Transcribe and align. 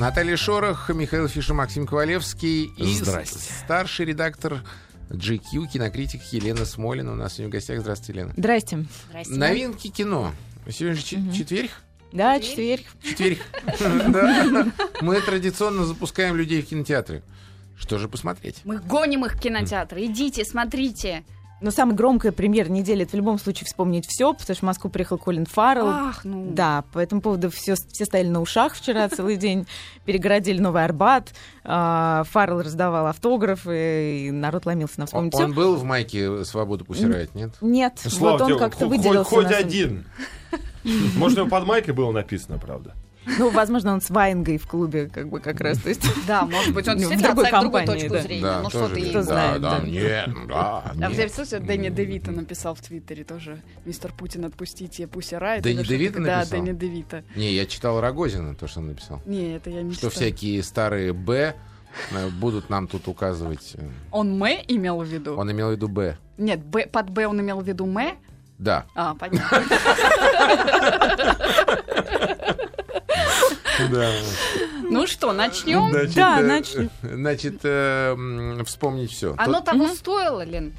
Наталья 0.00 0.34
Шорох, 0.38 0.88
Михаил 0.88 1.28
Фишер, 1.28 1.52
Максим 1.54 1.86
Ковалевский 1.86 2.64
и 2.74 2.94
Здрасте. 2.94 3.38
старший 3.64 4.06
редактор 4.06 4.62
GQ, 5.10 5.66
кинокритик 5.70 6.22
Елена 6.32 6.64
Смолина. 6.64 7.12
У 7.12 7.16
нас 7.16 7.34
сегодня 7.34 7.48
в 7.48 7.52
гостях. 7.52 7.80
Здравствуйте, 7.80 8.12
Елена. 8.20 8.32
Здрасте. 8.34 8.78
Новинки 9.28 9.88
кино. 9.88 10.32
Сегодня 10.70 10.96
же 10.96 11.04
чет- 11.04 11.34
четверг? 11.36 11.70
Да, 12.12 12.40
четверг. 12.40 12.84
Четверг. 13.02 13.40
Мы 15.02 15.20
традиционно 15.20 15.84
запускаем 15.84 16.34
людей 16.34 16.62
в 16.62 16.66
кинотеатры. 16.66 17.22
Что 17.76 17.98
же 17.98 18.08
посмотреть? 18.08 18.62
Мы 18.64 18.78
гоним 18.78 19.26
их 19.26 19.34
в 19.34 19.38
кинотеатр. 19.38 19.98
Идите, 19.98 20.46
смотрите. 20.46 21.24
Но 21.60 21.70
самая 21.70 21.94
громкая 21.94 22.32
премьера 22.32 22.68
недели 22.68 23.02
это 23.02 23.12
в 23.12 23.14
любом 23.14 23.38
случае 23.38 23.66
вспомнить 23.66 24.06
все, 24.06 24.32
потому 24.32 24.54
что 24.54 24.64
в 24.64 24.66
Москву 24.66 24.90
приехал 24.90 25.18
Колин 25.18 25.44
Фаррелл. 25.46 25.88
Ах, 25.88 26.24
ну. 26.24 26.50
Да, 26.50 26.84
по 26.92 26.98
этому 26.98 27.20
поводу 27.20 27.50
все, 27.50 27.74
все 27.74 28.04
стояли 28.06 28.28
на 28.28 28.40
ушах 28.40 28.74
вчера 28.74 29.08
целый 29.08 29.36
день, 29.36 29.66
перегородили 30.04 30.58
Новый 30.58 30.84
Арбат, 30.84 31.32
а, 31.64 32.24
Фаррелл 32.30 32.62
раздавал 32.62 33.06
автографы, 33.06 34.26
и 34.26 34.30
народ 34.30 34.64
ломился 34.66 35.00
на 35.00 35.06
вспомнить 35.06 35.34
он 35.34 35.52
был 35.52 35.76
в 35.76 35.84
майке 35.84 36.44
«Свободу 36.44 36.84
пусть 36.84 37.04
рает», 37.04 37.34
нет? 37.34 37.50
Нет, 37.60 38.00
Слава 38.06 38.38
вот 38.38 38.52
он 38.52 38.58
как-то 38.58 38.86
хоть- 38.88 38.96
выделился. 38.98 39.30
Хоть, 39.30 39.52
один. 39.52 40.06
Может, 41.16 41.38
у 41.38 41.40
него 41.42 41.50
под 41.50 41.66
майкой 41.66 41.92
было 41.94 42.10
написано, 42.10 42.58
правда? 42.58 42.94
Ну, 43.38 43.50
возможно, 43.50 43.92
он 43.92 44.00
с 44.00 44.10
Ваенгой 44.10 44.58
в 44.58 44.66
клубе, 44.66 45.08
как 45.12 45.28
бы 45.28 45.40
как 45.40 45.60
раз. 45.60 45.78
То 45.78 45.88
есть, 45.90 46.02
Да, 46.26 46.42
может 46.46 46.74
быть, 46.74 46.88
он 46.88 46.96
В 46.96 46.98
действительно 46.98 47.28
другой 47.34 47.44
отставит 47.44 47.62
другую 47.62 47.80
компании, 47.84 48.00
точку 48.02 48.14
да. 48.16 48.22
зрения. 48.22 48.42
Да, 48.42 48.60
ну 48.62 48.70
что 48.70 48.78
тоже 48.80 48.94
ты. 48.94 49.10
Кто 49.10 49.22
знает, 49.22 49.62
да, 49.62 49.78
да. 49.78 49.86
нет, 49.86 50.30
да, 50.48 50.82
А 50.84 50.92
нет. 50.96 51.10
взять, 51.12 51.34
слушай, 51.34 51.60
Дэнни 51.60 51.88
Девита 51.90 52.30
написал 52.32 52.74
в 52.74 52.80
Твиттере 52.80 53.24
тоже. 53.24 53.60
Мистер 53.84 54.12
Путин, 54.12 54.44
отпустите 54.44 55.06
Пусть 55.06 55.32
Райт. 55.32 55.62
Дэнни 55.62 55.82
такое. 55.82 55.98
написал? 56.20 56.44
Да, 56.50 56.50
Дэнни 56.50 56.72
Девита. 56.78 57.24
Не, 57.36 57.52
я 57.52 57.66
читал 57.66 58.00
Рогозина, 58.00 58.54
то, 58.54 58.66
что 58.68 58.80
он 58.80 58.88
написал. 58.88 59.20
Не, 59.26 59.56
это 59.56 59.70
я 59.70 59.82
не 59.82 59.92
Что 59.94 60.10
всякие 60.10 60.62
старые 60.62 61.12
«Б» 61.12 61.54
э, 62.12 62.28
будут 62.40 62.70
нам 62.70 62.86
тут 62.88 63.08
указывать. 63.08 63.72
э, 63.74 63.88
Он 64.10 64.38
Мэ 64.38 64.64
имел 64.68 65.00
в 65.02 65.06
виду? 65.06 65.36
Он 65.36 65.50
имел 65.50 65.68
в 65.68 65.72
виду 65.72 65.88
«Б». 65.88 66.16
Нет, 66.38 66.60
Б, 66.64 66.86
под 66.86 67.10
Б 67.10 67.26
он 67.26 67.40
имел 67.40 67.60
в 67.60 67.66
виду 67.66 67.86
Мэ? 67.86 68.14
Да. 68.58 68.84
А, 68.94 69.14
понятно. 69.14 69.62
Да. 73.88 74.12
Ну 74.82 75.06
что, 75.06 75.32
начнем? 75.32 75.90
Значит, 75.90 76.14
Да, 76.14 76.40
э, 76.40 76.42
начнем. 76.42 76.90
Значит, 77.02 77.60
э, 77.62 78.62
вспомнить 78.66 79.12
все. 79.12 79.34
Оно 79.38 79.60
того 79.60 79.88
стоило, 79.88 80.44
Лен? 80.44 80.72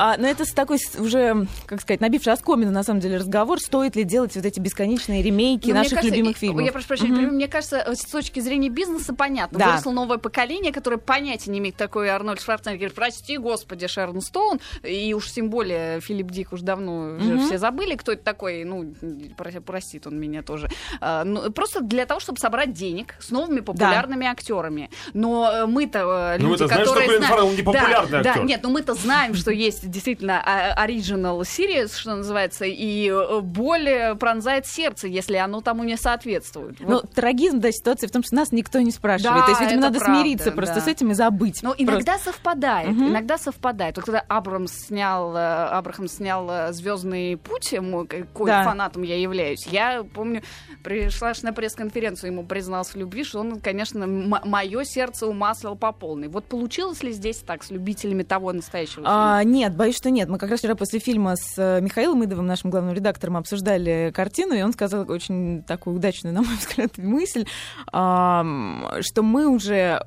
А, 0.00 0.16
но 0.16 0.28
это 0.28 0.44
с 0.44 0.52
такой 0.52 0.78
уже, 0.98 1.46
как 1.66 1.80
сказать, 1.80 2.00
набивший 2.00 2.32
оскомину, 2.32 2.70
на 2.70 2.84
самом 2.84 3.00
деле, 3.00 3.16
разговор, 3.16 3.58
стоит 3.60 3.96
ли 3.96 4.04
делать 4.04 4.36
вот 4.36 4.44
эти 4.44 4.60
бесконечные 4.60 5.22
ремейки 5.22 5.66
Ну, 5.66 5.72
мне 5.72 5.78
наших 5.80 5.94
кажется, 5.96 6.14
любимых 6.14 6.36
фильмов. 6.36 6.64
Я 6.64 6.70
прошу 6.72 6.86
прощения, 6.86 7.16
перебью. 7.16 7.32
мне 7.32 7.48
кажется, 7.48 7.78
э, 7.78 7.94
с 7.96 8.04
точки 8.04 8.38
зрения 8.38 8.68
бизнеса 8.68 9.12
понятно. 9.12 9.58
Да. 9.58 9.66
Выросло 9.70 9.90
новое 9.90 10.18
поколение, 10.18 10.72
которое 10.72 10.98
понятия 10.98 11.50
не 11.50 11.58
имеет 11.58 11.74
такой 11.74 12.08
Арнольд 12.10 12.40
Шварценеггер. 12.40 12.92
Прости, 12.92 13.38
господи, 13.38 13.88
Шерон 13.88 14.20
Стоун. 14.20 14.60
И 14.84 15.12
уж 15.14 15.32
тем 15.32 15.50
более 15.50 16.00
Филипп 16.00 16.30
Дик 16.30 16.52
уж 16.52 16.60
давно 16.60 17.16
уже 17.16 17.34
Мгм. 17.34 17.46
все 17.46 17.58
забыли, 17.58 17.96
кто 17.96 18.12
это 18.12 18.22
такой. 18.22 18.62
Ну, 18.64 18.94
про- 19.36 19.60
простит 19.60 20.06
он 20.06 20.18
меня 20.20 20.42
тоже. 20.42 20.68
А, 21.00 21.24
ну, 21.24 21.50
просто 21.50 21.80
для 21.80 22.06
того, 22.06 22.20
чтобы 22.20 22.38
собрать 22.38 22.72
денег 22.72 23.16
с 23.18 23.30
новыми 23.30 23.60
популярными 23.60 24.26
актерами. 24.28 24.90
Но 25.12 25.50
э, 25.52 25.66
мы-то 25.66 26.36
э, 26.36 26.38
Ну, 26.40 26.50
люди, 26.50 26.58
знаем, 26.66 26.82
что 26.84 26.92
которые 26.92 27.06
Колин 27.08 27.18
знаем- 27.22 27.34
Фаррелл 27.34 27.52
не 27.52 27.62
популярный 27.62 28.10
да, 28.10 28.18
актер. 28.30 28.34
Да, 28.34 28.42
нет, 28.44 28.60
но 28.62 28.68
мы-то 28.70 28.94
знаем, 28.94 29.34
что 29.34 29.50
есть 29.50 29.87
действительно 29.88 30.40
оригинал 30.74 31.40
series, 31.42 31.96
что 31.96 32.14
называется, 32.16 32.64
и 32.64 33.08
э, 33.10 33.40
боль 33.40 34.16
пронзает 34.18 34.66
сердце, 34.66 35.08
если 35.08 35.36
оно 35.36 35.60
тому 35.60 35.84
не 35.84 35.96
соответствует. 35.96 36.78
Ну, 36.80 36.86
Вот. 36.86 37.10
трагизм, 37.12 37.60
да, 37.60 37.70
ситуации 37.72 38.06
в 38.06 38.10
том, 38.10 38.22
что 38.22 38.34
нас 38.36 38.52
никто 38.52 38.80
не 38.80 38.90
спрашивает. 38.90 39.40
Да, 39.40 39.42
То 39.44 39.50
есть, 39.50 39.60
видимо, 39.60 39.82
надо 39.82 39.98
правда, 39.98 40.20
смириться 40.20 40.52
просто 40.52 40.76
да. 40.76 40.80
с 40.82 40.88
этим 40.88 41.10
и 41.10 41.14
забыть. 41.14 41.62
Но 41.62 41.70
Просто. 41.70 41.84
иногда 41.84 42.18
совпадает, 42.18 42.88
Мгм. 42.90 43.08
иногда 43.08 43.38
совпадает. 43.38 43.96
Вот 43.96 44.04
когда 44.04 44.20
Абрамс 44.28 44.72
снял, 44.72 45.36
э, 45.36 45.40
Абрахам 45.68 46.08
снял 46.08 46.72
Звездный 46.72 47.36
путь, 47.36 47.72
мой, 47.80 48.06
какой 48.06 48.46
Да. 48.46 48.64
фанатом 48.64 49.02
я 49.02 49.18
являюсь, 49.18 49.66
я 49.66 50.02
помню, 50.02 50.42
пришла 50.82 51.32
на 51.42 51.52
пресс-конференцию, 51.52 52.32
ему 52.32 52.44
признался 52.44 52.92
в 52.92 52.96
любви, 52.96 53.24
что 53.24 53.40
он, 53.40 53.60
конечно, 53.60 54.06
мое 54.06 54.84
сердце 54.84 55.26
умаслил 55.26 55.76
по 55.76 55.92
полной. 55.92 56.28
Вот 56.28 56.46
получилось 56.46 57.02
ли 57.02 57.12
здесь 57.12 57.38
так 57.38 57.62
с 57.62 57.70
любителями 57.70 58.22
того 58.22 58.52
настоящего? 58.52 59.04
А, 59.06 59.42
нет, 59.44 59.74
боюсь, 59.78 59.96
что 59.96 60.10
нет. 60.10 60.28
Мы 60.28 60.38
как 60.38 60.50
раз 60.50 60.58
вчера 60.58 60.74
после 60.74 60.98
фильма 60.98 61.36
с 61.36 61.54
э, 61.56 61.80
Михаилом 61.80 62.24
Идовым, 62.24 62.46
нашим 62.46 62.68
главным 62.70 62.94
редактором, 62.94 63.36
обсуждали 63.36 64.12
картину, 64.14 64.54
и 64.54 64.60
он 64.60 64.72
сказал 64.72 65.10
очень 65.10 65.62
такую 65.62 65.96
удачную, 65.96 66.34
на 66.34 66.42
мой 66.42 66.56
взгляд, 66.58 66.98
мысль, 66.98 67.46
что 67.88 69.22
мы 69.22 69.46
уже, 69.46 70.02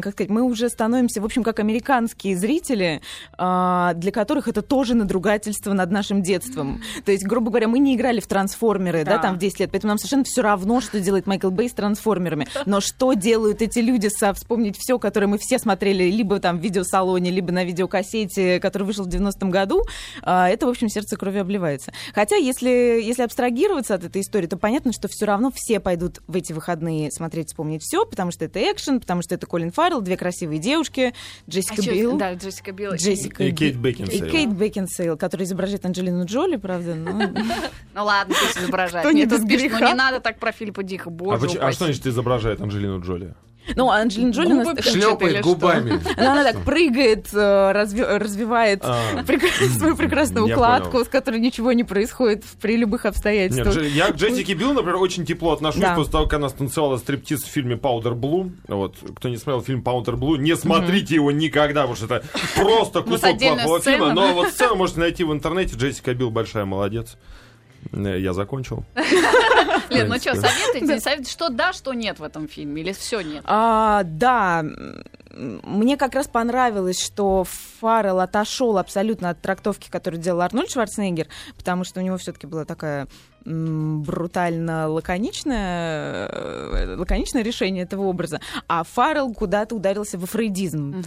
как 0.00 0.12
сказать, 0.12 0.30
мы 0.30 0.42
уже 0.42 0.68
становимся, 0.68 1.20
в 1.20 1.24
общем, 1.24 1.42
как 1.42 1.58
американские 1.58 2.36
зрители, 2.36 3.02
а, 3.36 3.92
для 3.94 4.12
которых 4.12 4.46
это 4.46 4.62
тоже 4.62 4.94
надругательство 4.94 5.72
над 5.72 5.90
нашим 5.90 6.22
детством. 6.22 6.80
То 7.04 7.10
есть, 7.12 7.24
грубо 7.26 7.50
говоря, 7.50 7.66
мы 7.66 7.80
не 7.80 7.96
играли 7.96 8.20
в 8.20 8.26
трансформеры, 8.28 9.04
да, 9.04 9.16
Да. 9.16 9.18
там 9.18 9.34
в 9.34 9.38
10 9.38 9.60
лет, 9.60 9.70
поэтому 9.72 9.90
нам 9.90 9.98
совершенно 9.98 10.24
все 10.24 10.42
равно, 10.42 10.80
что 10.80 11.00
делает 11.00 11.26
Майкл 11.26 11.50
Бэй 11.50 11.68
с 11.68 11.72
трансформерами. 11.72 12.46
Но 12.66 12.80
что 12.80 13.14
делают 13.14 13.62
эти 13.62 13.80
люди 13.80 14.08
со 14.08 14.32
«Вспомнить 14.32 14.76
все», 14.78 14.98
которые 15.00 15.28
мы 15.28 15.38
все 15.38 15.58
смотрели 15.58 16.04
либо 16.04 16.38
там 16.38 16.58
в 16.58 16.62
видеосалоне, 16.62 17.30
либо 17.32 17.50
на 17.50 17.64
видеокассете, 17.64 18.43
который 18.60 18.84
вышел 18.84 19.04
в 19.04 19.08
90-м 19.08 19.50
году, 19.50 19.82
а, 20.22 20.48
это, 20.48 20.66
в 20.66 20.68
общем, 20.68 20.88
сердце 20.88 21.16
крови 21.16 21.38
обливается. 21.38 21.92
Хотя, 22.14 22.36
если, 22.36 22.68
если 22.68 23.22
абстрагироваться 23.22 23.94
от 23.94 24.04
этой 24.04 24.22
истории, 24.22 24.46
то 24.46 24.56
понятно, 24.56 24.92
что 24.92 25.08
все 25.08 25.26
равно 25.26 25.50
все 25.54 25.80
пойдут 25.80 26.20
в 26.26 26.36
эти 26.36 26.52
выходные 26.52 27.10
смотреть 27.10 27.48
«Вспомнить 27.48 27.82
все», 27.82 28.04
потому 28.06 28.30
что 28.30 28.44
это 28.44 28.60
экшен, 28.60 29.00
потому 29.00 29.22
что 29.22 29.34
это 29.34 29.46
Колин 29.46 29.72
Фаррелл, 29.72 30.00
две 30.00 30.16
красивые 30.16 30.58
девушки, 30.58 31.14
Джессика 31.48 31.82
А 31.82 31.92
Билл. 31.92 32.16
Да, 32.16 32.34
Джессика 32.34 32.72
Билл. 32.72 32.94
Джессика 32.94 33.44
И 33.44 33.50
Би- 33.50 33.56
Кейт 33.56 33.76
Бекинсейл. 33.76 34.26
И 34.26 34.30
Кейт 34.30 34.50
Бекинсейл, 34.52 35.16
которая 35.16 35.46
изображает 35.46 35.84
Анджелину 35.84 36.24
Джоли, 36.24 36.56
правда. 36.56 36.94
Ну 37.94 38.04
ладно, 38.04 38.34
пусть 38.38 38.58
изображает. 38.64 39.06
Кто 39.06 39.12
не 39.12 39.20
Нет, 39.22 39.30
без 39.30 39.38
тут 39.40 39.48
пишет, 39.48 39.72
ну 39.72 39.86
не 39.86 39.94
надо 39.94 40.20
так 40.20 40.38
про 40.38 40.50
Филиппа 40.52 40.82
Дика, 40.82 41.10
А, 41.10 41.12
боже 41.12 41.58
а 41.58 41.72
что 41.72 41.84
значит 41.84 42.06
изображает 42.06 42.60
Анджелину 42.60 43.00
Джоли? 43.00 43.34
Ну, 43.76 43.90
Анджелина 43.90 44.30
Джоли... 44.30 44.52
у 44.52 44.56
нас 44.56 44.84
Шлепает 44.84 45.42
губами. 45.42 46.00
Она, 46.16 46.32
она 46.32 46.44
так 46.44 46.62
прыгает, 46.64 47.28
э, 47.32 47.36
разви- 47.36 48.18
развивает 48.18 48.80
А. 48.82 49.24
свою 49.78 49.96
прекрасную 49.96 50.46
укладку, 50.46 50.92
понял. 50.92 51.04
с 51.04 51.08
которой 51.08 51.40
ничего 51.40 51.72
не 51.72 51.84
происходит 51.84 52.44
при 52.60 52.76
любых 52.76 53.06
обстоятельствах. 53.06 53.82
Я 53.86 54.12
к 54.12 54.16
Джессике 54.16 54.54
Билл, 54.54 54.74
например, 54.74 54.96
очень 54.96 55.24
тепло 55.24 55.52
отношусь 55.52 55.80
Да. 55.80 55.94
после 55.94 56.12
того, 56.12 56.24
как 56.24 56.34
она 56.34 56.48
станцевала 56.48 56.98
стриптиз 56.98 57.42
в 57.42 57.48
фильме 57.48 57.76
«Powder 57.76 58.14
Blue». 58.14 58.52
Вот, 58.68 58.96
кто 59.16 59.28
не 59.28 59.36
смотрел 59.36 59.62
фильм 59.62 59.82
«Powder 59.82 60.16
Blue», 60.16 60.36
не 60.36 60.56
смотрите 60.56 61.14
его 61.14 61.30
никогда, 61.32 61.82
потому 61.86 61.96
что 61.96 62.06
это 62.14 62.26
просто 62.56 63.02
кусок 63.02 63.38
плохого 63.38 63.80
фильма. 63.80 64.12
Но 64.12 64.34
вот 64.34 64.48
сцену 64.48 64.76
можете 64.76 65.00
найти 65.00 65.24
в 65.24 65.32
интернете. 65.32 65.76
Джессика 65.76 66.14
Билл 66.14 66.30
большая 66.30 66.64
молодец. 66.64 67.16
Э, 67.92 68.18
Я 68.18 68.32
закончил. 68.32 68.84
Лен, 69.90 70.08
ну 70.08 70.16
что, 70.16 70.34
советуйте, 70.34 71.00
советуйте, 71.00 71.30
что 71.30 71.48
да, 71.48 71.72
что 71.72 71.92
нет 71.92 72.18
в 72.18 72.22
этом 72.22 72.48
фильме, 72.48 72.82
или 72.82 72.92
все 72.92 73.20
нет? 73.20 73.42
А, 73.44 74.02
да, 74.04 74.64
мне 75.36 75.96
как 75.96 76.14
раз 76.14 76.28
понравилось, 76.28 77.00
что 77.00 77.44
Фаррелл 77.80 78.20
отошел 78.20 78.78
абсолютно 78.78 79.30
от 79.30 79.40
трактовки, 79.40 79.90
которую 79.90 80.20
делал 80.20 80.40
Арнольд 80.42 80.70
Шварценеггер, 80.70 81.26
потому 81.56 81.84
что 81.84 82.00
у 82.00 82.02
него 82.02 82.16
все-таки 82.18 82.46
была 82.46 82.64
такая 82.64 83.08
брутально 83.44 84.88
лаконичное, 84.88 86.28
э, 86.30 86.96
лаконичное 86.96 87.42
решение 87.42 87.84
этого 87.84 88.02
образа, 88.04 88.40
а 88.68 88.84
Фаррелл 88.84 89.34
куда-то 89.34 89.74
ударился 89.74 90.18
во 90.18 90.26
фрейдизм. 90.26 91.02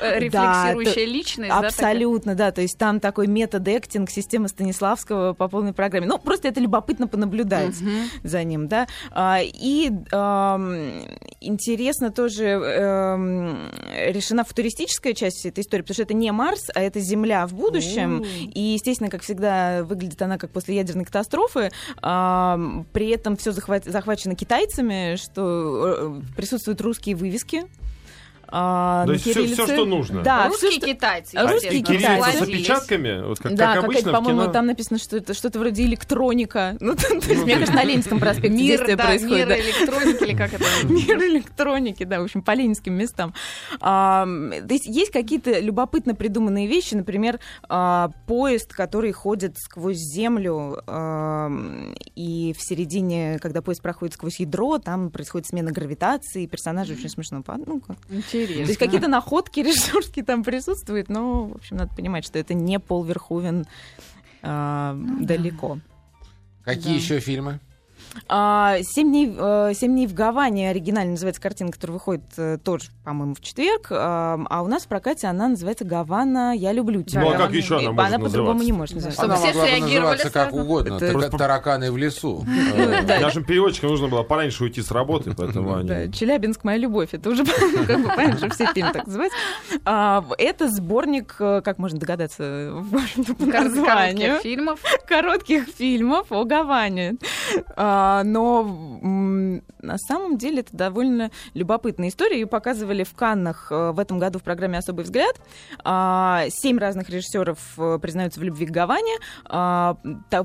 Э, 0.00 0.18
рефлексирующая 0.18 1.06
личность? 1.06 1.52
Абсолютно, 1.52 2.34
да. 2.34 2.50
То 2.50 2.62
есть 2.62 2.76
там 2.78 2.98
такой 3.00 3.26
метод 3.26 3.66
эктинг, 3.68 4.10
система 4.10 4.48
Станиславского 4.48 5.34
по 5.34 5.48
полной 5.48 5.72
программе. 5.72 6.06
Ну, 6.06 6.18
просто 6.18 6.48
это 6.48 6.60
любопытно 6.60 7.06
понаблюдать 7.06 7.76
за 8.22 8.44
ним, 8.44 8.68
да. 8.68 8.86
А, 9.10 9.40
И 9.42 9.90
интересно 11.40 12.10
тоже 12.10 12.44
эм, 12.44 13.70
решена 14.06 14.44
футуристическая 14.44 15.12
часть 15.14 15.38
всей 15.38 15.50
этой 15.50 15.60
истории, 15.60 15.82
потому 15.82 15.94
что 15.94 16.02
это 16.02 16.14
не 16.14 16.32
Марс, 16.32 16.70
а 16.74 16.80
это 16.80 17.00
Земля 17.00 17.46
в 17.46 17.54
будущем. 17.54 18.24
И, 18.54 18.60
естественно, 18.60 19.10
как 19.10 19.22
всегда, 19.22 19.84
выглядит 19.84 20.20
она 20.22 20.38
как 20.38 20.50
после 20.50 20.76
ядерной 20.76 21.03
катастрофы. 21.04 21.70
Ам, 22.02 22.86
При 22.92 23.08
этом 23.10 23.36
все 23.36 23.52
захвачено 23.52 24.34
китайцами, 24.34 25.16
что 25.16 26.20
э, 26.20 26.20
присутствуют 26.36 26.80
русские 26.80 27.16
вывески. 27.16 27.64
А, 28.48 29.06
То 29.06 29.12
есть 29.12 29.24
кириллице. 29.24 29.54
всё, 29.64 29.66
что 29.66 29.84
нужно. 29.84 30.22
Да, 30.22 30.48
Русские 30.48 30.70
всё, 30.72 30.80
что- 30.80 30.86
китайцы. 30.88 31.34
А 31.36 31.46
русские 31.50 31.82
Кириллица 31.82 32.06
с 32.06 32.16
китайцы. 32.16 32.30
сплотились. 32.36 32.58
опечатками, 32.60 33.26
вот 33.26 33.38
как, 33.38 33.54
да, 33.54 33.74
как 33.74 33.84
обычно 33.84 34.12
по-моему, 34.12 34.42
кино. 34.42 34.52
там 34.52 34.66
написано, 34.66 34.98
что 34.98 35.16
это 35.16 35.34
что-то 35.34 35.58
вроде 35.58 35.84
электроника. 35.84 36.76
Ну, 36.80 36.94
то 36.94 37.06
есть, 37.14 37.26
мне 37.44 37.54
кажется, 37.54 37.74
на 37.74 37.84
Ленинском 37.84 38.18
проспекте 38.20 38.50
Мир, 38.50 38.58
действие 38.78 38.96
да, 38.96 39.04
происходит. 39.04 39.36
мир 39.38 39.48
да. 39.48 39.58
электроники 39.60 40.24
или 40.24 40.36
как 40.36 40.52
это? 40.54 40.64
Мир 40.88 41.18
электроники, 41.24 42.04
да, 42.04 42.20
в 42.20 42.24
общем, 42.24 42.42
по 42.42 42.52
ленинским 42.54 42.94
местам. 42.94 43.34
А, 43.80 44.24
то 44.26 44.72
есть 44.74 44.86
есть 44.86 45.10
какие-то 45.10 45.58
любопытно 45.60 46.14
придуманные 46.14 46.66
вещи, 46.66 46.94
например, 46.94 47.38
а, 47.68 48.10
поезд, 48.26 48.72
который 48.72 49.12
ходит 49.12 49.56
сквозь 49.58 49.96
землю, 49.98 50.82
а, 50.86 51.50
и 52.14 52.54
в 52.56 52.62
середине, 52.62 53.38
когда 53.40 53.62
поезд 53.62 53.82
проходит 53.82 54.14
сквозь 54.14 54.40
ядро, 54.40 54.78
там 54.78 55.10
происходит 55.10 55.48
смена 55.48 55.70
гравитации, 55.72 56.44
и 56.44 56.46
персонажи 56.46 56.94
очень 56.94 57.08
смешно. 57.08 57.42
Ну, 57.66 57.80
как. 57.80 57.96
Интересно. 58.42 58.64
То 58.64 58.68
есть 58.70 58.78
какие-то 58.78 59.08
находки 59.08 59.60
режиссерские 59.66 60.24
там 60.24 60.42
присутствуют, 60.44 61.08
но, 61.08 61.46
в 61.46 61.54
общем, 61.56 61.76
надо 61.76 61.94
понимать, 61.94 62.24
что 62.24 62.38
это 62.38 62.54
не 62.54 62.78
Пол 62.78 63.04
Верховен 63.04 63.66
а, 64.42 64.96
далеко. 65.20 65.78
Какие 66.64 66.94
Да. 66.94 66.98
еще 67.00 67.20
фильмы? 67.20 67.60
А, 68.28 68.76
«Семь 68.82 69.08
дней, 69.08 69.34
э, 69.36 69.72
«Семь 69.74 69.92
дней 69.92 70.06
в 70.06 70.14
Гаване» 70.14 70.70
оригинально 70.70 71.12
называется 71.12 71.42
картина, 71.42 71.70
которая 71.70 71.94
выходит 71.94 72.24
э, 72.36 72.58
тоже, 72.62 72.86
по-моему, 73.04 73.34
в 73.34 73.40
четверг. 73.40 73.88
А, 73.90 74.40
а 74.48 74.62
у 74.62 74.66
нас 74.66 74.84
в 74.84 74.88
прокате 74.88 75.26
она 75.26 75.48
называется 75.48 75.84
«Гавана, 75.84 76.54
я 76.56 76.72
люблю 76.72 77.02
тебя». 77.02 77.20
Ну, 77.20 77.30
а 77.30 77.36
как 77.36 77.52
еще 77.52 77.78
она 77.78 77.92
может 77.92 78.14
Она 78.14 78.24
по-другому 78.24 78.62
не 78.62 78.72
может 78.72 78.96
называться. 78.96 79.22
Она 79.22 79.36
все 79.36 79.46
могла 79.52 79.64
бы 79.64 79.80
называться 79.80 80.30
как 80.30 80.52
угодно. 80.52 80.98
Тараканы 80.98 81.92
в 81.92 81.96
лесу. 81.96 82.44
Э. 82.74 83.20
Нашим 83.20 83.44
переводчикам 83.44 83.90
нужно 83.90 84.08
было 84.08 84.22
пораньше 84.22 84.64
уйти 84.64 84.82
с 84.82 84.90
работы, 84.90 85.32
поэтому 85.36 85.74
они... 85.76 85.88
Да, 85.88 86.08
Челябинск 86.08 86.64
моя 86.64 86.78
любовь. 86.78 87.10
Это 87.12 87.30
уже 87.30 87.44
как 87.86 88.02
бы 88.02 88.08
понятно, 88.08 88.38
что 88.38 88.50
все 88.50 88.72
фильмы 88.72 88.92
так 88.92 89.06
называются. 89.06 89.38
А, 89.84 90.24
Это 90.38 90.68
сборник, 90.68 91.36
э, 91.38 91.60
как 91.62 91.78
можно 91.78 91.98
догадаться, 91.98 92.74
по 93.38 93.46
названию. 93.46 93.84
Коротких 93.84 94.42
фильмов. 94.42 94.80
коротких 95.06 95.66
фильмов 95.66 96.26
о 96.30 96.44
Гаване. 96.44 97.16
А, 98.04 98.22
но 98.22 98.62
на 99.80 99.98
самом 99.98 100.36
деле 100.36 100.60
это 100.60 100.76
довольно 100.76 101.30
любопытная 101.54 102.08
история. 102.08 102.40
Ее 102.40 102.46
показывали 102.46 103.02
в 103.02 103.14
Каннах 103.14 103.68
э, 103.70 103.92
в 103.92 103.98
этом 103.98 104.18
году 104.18 104.38
в 104.38 104.42
программе 104.42 104.78
«Особый 104.78 105.04
взгляд». 105.04 105.34
А, 105.84 106.44
Семь 106.50 106.78
разных 106.78 107.08
режиссеров 107.08 107.58
э, 107.78 107.98
признаются 108.00 108.40
в 108.40 108.42
любви 108.42 108.66
к 108.66 108.70
Гаване. 108.70 109.16
А, 109.46 109.96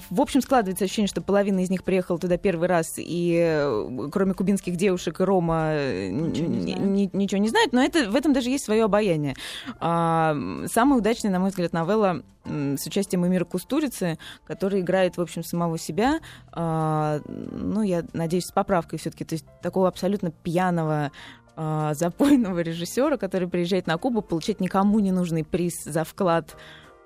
В 0.10 0.22
общем, 0.22 0.42
складывается 0.42 0.86
ощущение, 0.86 1.08
что 1.08 1.22
половина 1.22 1.60
из 1.60 1.70
них 1.70 1.84
приехала 1.84 2.18
туда 2.18 2.38
первый 2.38 2.70
раз, 2.70 2.86
и 2.98 3.38
э, 3.42 4.10
кроме 4.12 4.34
кубинских 4.34 4.78
девушек 4.78 5.20
и 5.20 5.24
Рома 5.24 5.74
Ничего 6.10 6.48
не 6.48 6.74
ни- 6.74 7.10
ничего 7.14 7.42
не 7.42 7.50
знают, 7.50 7.74
но 7.74 7.84
это, 7.84 8.10
в 8.10 8.16
этом 8.16 8.32
даже 8.34 8.50
есть 8.50 8.66
свое 8.66 8.86
обаяние. 8.86 9.36
Самая 9.80 10.98
удачная, 10.98 11.32
на 11.32 11.40
мой 11.40 11.50
взгляд, 11.50 11.74
новелла 11.74 12.22
с 12.46 12.86
участием 12.86 13.26
Эмира 13.26 13.46
Кустурицы, 13.46 14.18
который 14.46 14.82
играет, 14.82 15.18
в 15.18 15.22
общем, 15.22 15.44
самого 15.44 15.78
себя. 15.78 16.20
А, 16.52 17.20
Ну, 17.28 17.82
я 17.82 18.04
надеюсь, 18.14 18.46
с 18.46 18.52
поправкой 18.52 19.00
все-таки. 19.00 19.26
То 19.26 19.36
есть 19.36 19.46
такого 19.62 19.88
абсолютно 19.88 20.32
пьяного 20.32 21.12
а, 21.56 21.94
запойного 21.94 22.60
режиссера, 22.60 23.18
который 23.18 23.48
приезжает 23.48 23.88
на 23.88 23.98
Кубу, 23.98 24.22
получает 24.22 24.62
никому 24.62 25.00
не 25.00 25.12
нужный 25.12 25.44
приз 25.44 25.84
за 25.84 26.04
вклад 26.04 26.56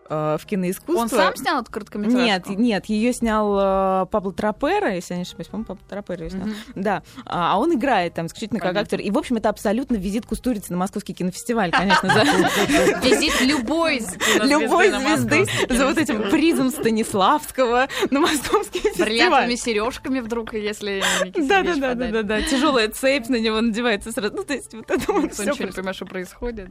в 0.09 0.41
киноискусство. 0.45 1.01
Он 1.01 1.09
сам 1.09 1.35
снял 1.35 1.61
эту 1.61 1.71
короткометражку? 1.71 2.19
Нет, 2.23 2.49
нет, 2.49 2.85
ее 2.87 3.13
снял 3.13 4.03
э, 4.03 4.05
Пабло 4.07 4.33
Трапера, 4.33 4.93
если 4.93 5.13
я 5.13 5.17
не 5.17 5.23
ошибаюсь, 5.23 5.47
по-моему, 5.47 5.65
Пабло 5.65 5.83
Трапера 5.87 6.23
ее 6.23 6.29
снял. 6.29 6.47
Мгм. 6.47 6.55
Да, 6.75 7.03
а 7.25 7.53
а 7.53 7.59
он 7.59 7.73
играет 7.75 8.13
там 8.15 8.25
исключительно 8.27 8.59
как 8.59 8.69
Понятно. 8.69 8.95
актер. 8.95 8.99
И, 8.99 9.11
в 9.11 9.17
общем, 9.17 9.37
это 9.37 9.49
абсолютно 9.49 9.95
визит 9.95 10.25
Кустурицы 10.25 10.71
на 10.71 10.77
Московский 10.77 11.13
кинофестиваль, 11.13 11.71
конечно, 11.71 12.07
Визит 13.03 13.41
любой 13.41 14.01
любой 14.43 14.89
звезды 14.89 15.45
за 15.69 15.85
вот 15.85 15.97
этим 15.97 16.29
призом 16.29 16.69
Станиславского 16.69 17.87
на 18.09 18.19
Московский 18.19 18.81
Бриллиантовыми 18.97 19.55
фестиваль. 19.55 19.57
сережками 19.57 20.19
вдруг, 20.19 20.53
если 20.53 21.03
Да, 21.35 21.63
да, 21.63 21.75
да, 21.75 21.93
да, 21.95 22.07
да, 22.09 22.23
да. 22.23 22.41
Тяжелая 22.41 22.89
цепь 22.89 23.27
на 23.27 23.39
него 23.39 23.61
надевается 23.61 24.11
сразу. 24.11 24.33
Ну, 24.35 24.43
то 24.43 24.53
есть 24.53 24.73
вот 24.73 24.89
это 24.89 25.11
вот 25.11 25.23
ничего 25.25 25.65
не 25.65 25.71
понимает, 25.71 25.95
что 25.95 26.05
происходит. 26.05 26.69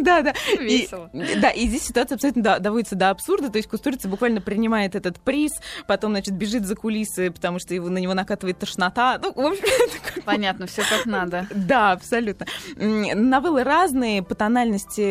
Да, 0.00 0.22
Да, 0.22 0.34
Весело. 0.58 1.10
Да, 1.12 1.50
и 1.50 1.66
здесь 1.66 1.84
ситуация 1.84 2.16
абсолютно 2.16 2.42
доводится 2.72 2.96
до 2.96 3.10
абсурда. 3.10 3.50
То 3.50 3.58
есть 3.58 3.68
Кустурица 3.68 4.08
буквально 4.08 4.40
принимает 4.40 4.94
этот 4.94 5.20
приз, 5.20 5.52
потом, 5.86 6.12
значит, 6.12 6.34
бежит 6.34 6.66
за 6.66 6.74
кулисы, 6.74 7.30
потому 7.30 7.58
что 7.58 7.74
его, 7.74 7.88
на 7.90 7.98
него 7.98 8.14
накатывает 8.14 8.58
тошнота. 8.58 9.18
Ну, 9.22 9.32
в 9.32 9.46
общем, 9.46 9.64
это 9.64 10.14
как- 10.14 10.24
Понятно, 10.24 10.66
все 10.66 10.82
как 10.88 11.04
надо. 11.06 11.46
да, 11.54 11.92
абсолютно. 11.92 12.46
Новеллы 12.76 13.62
разные, 13.64 14.22
по 14.22 14.34
тональности 14.34 15.02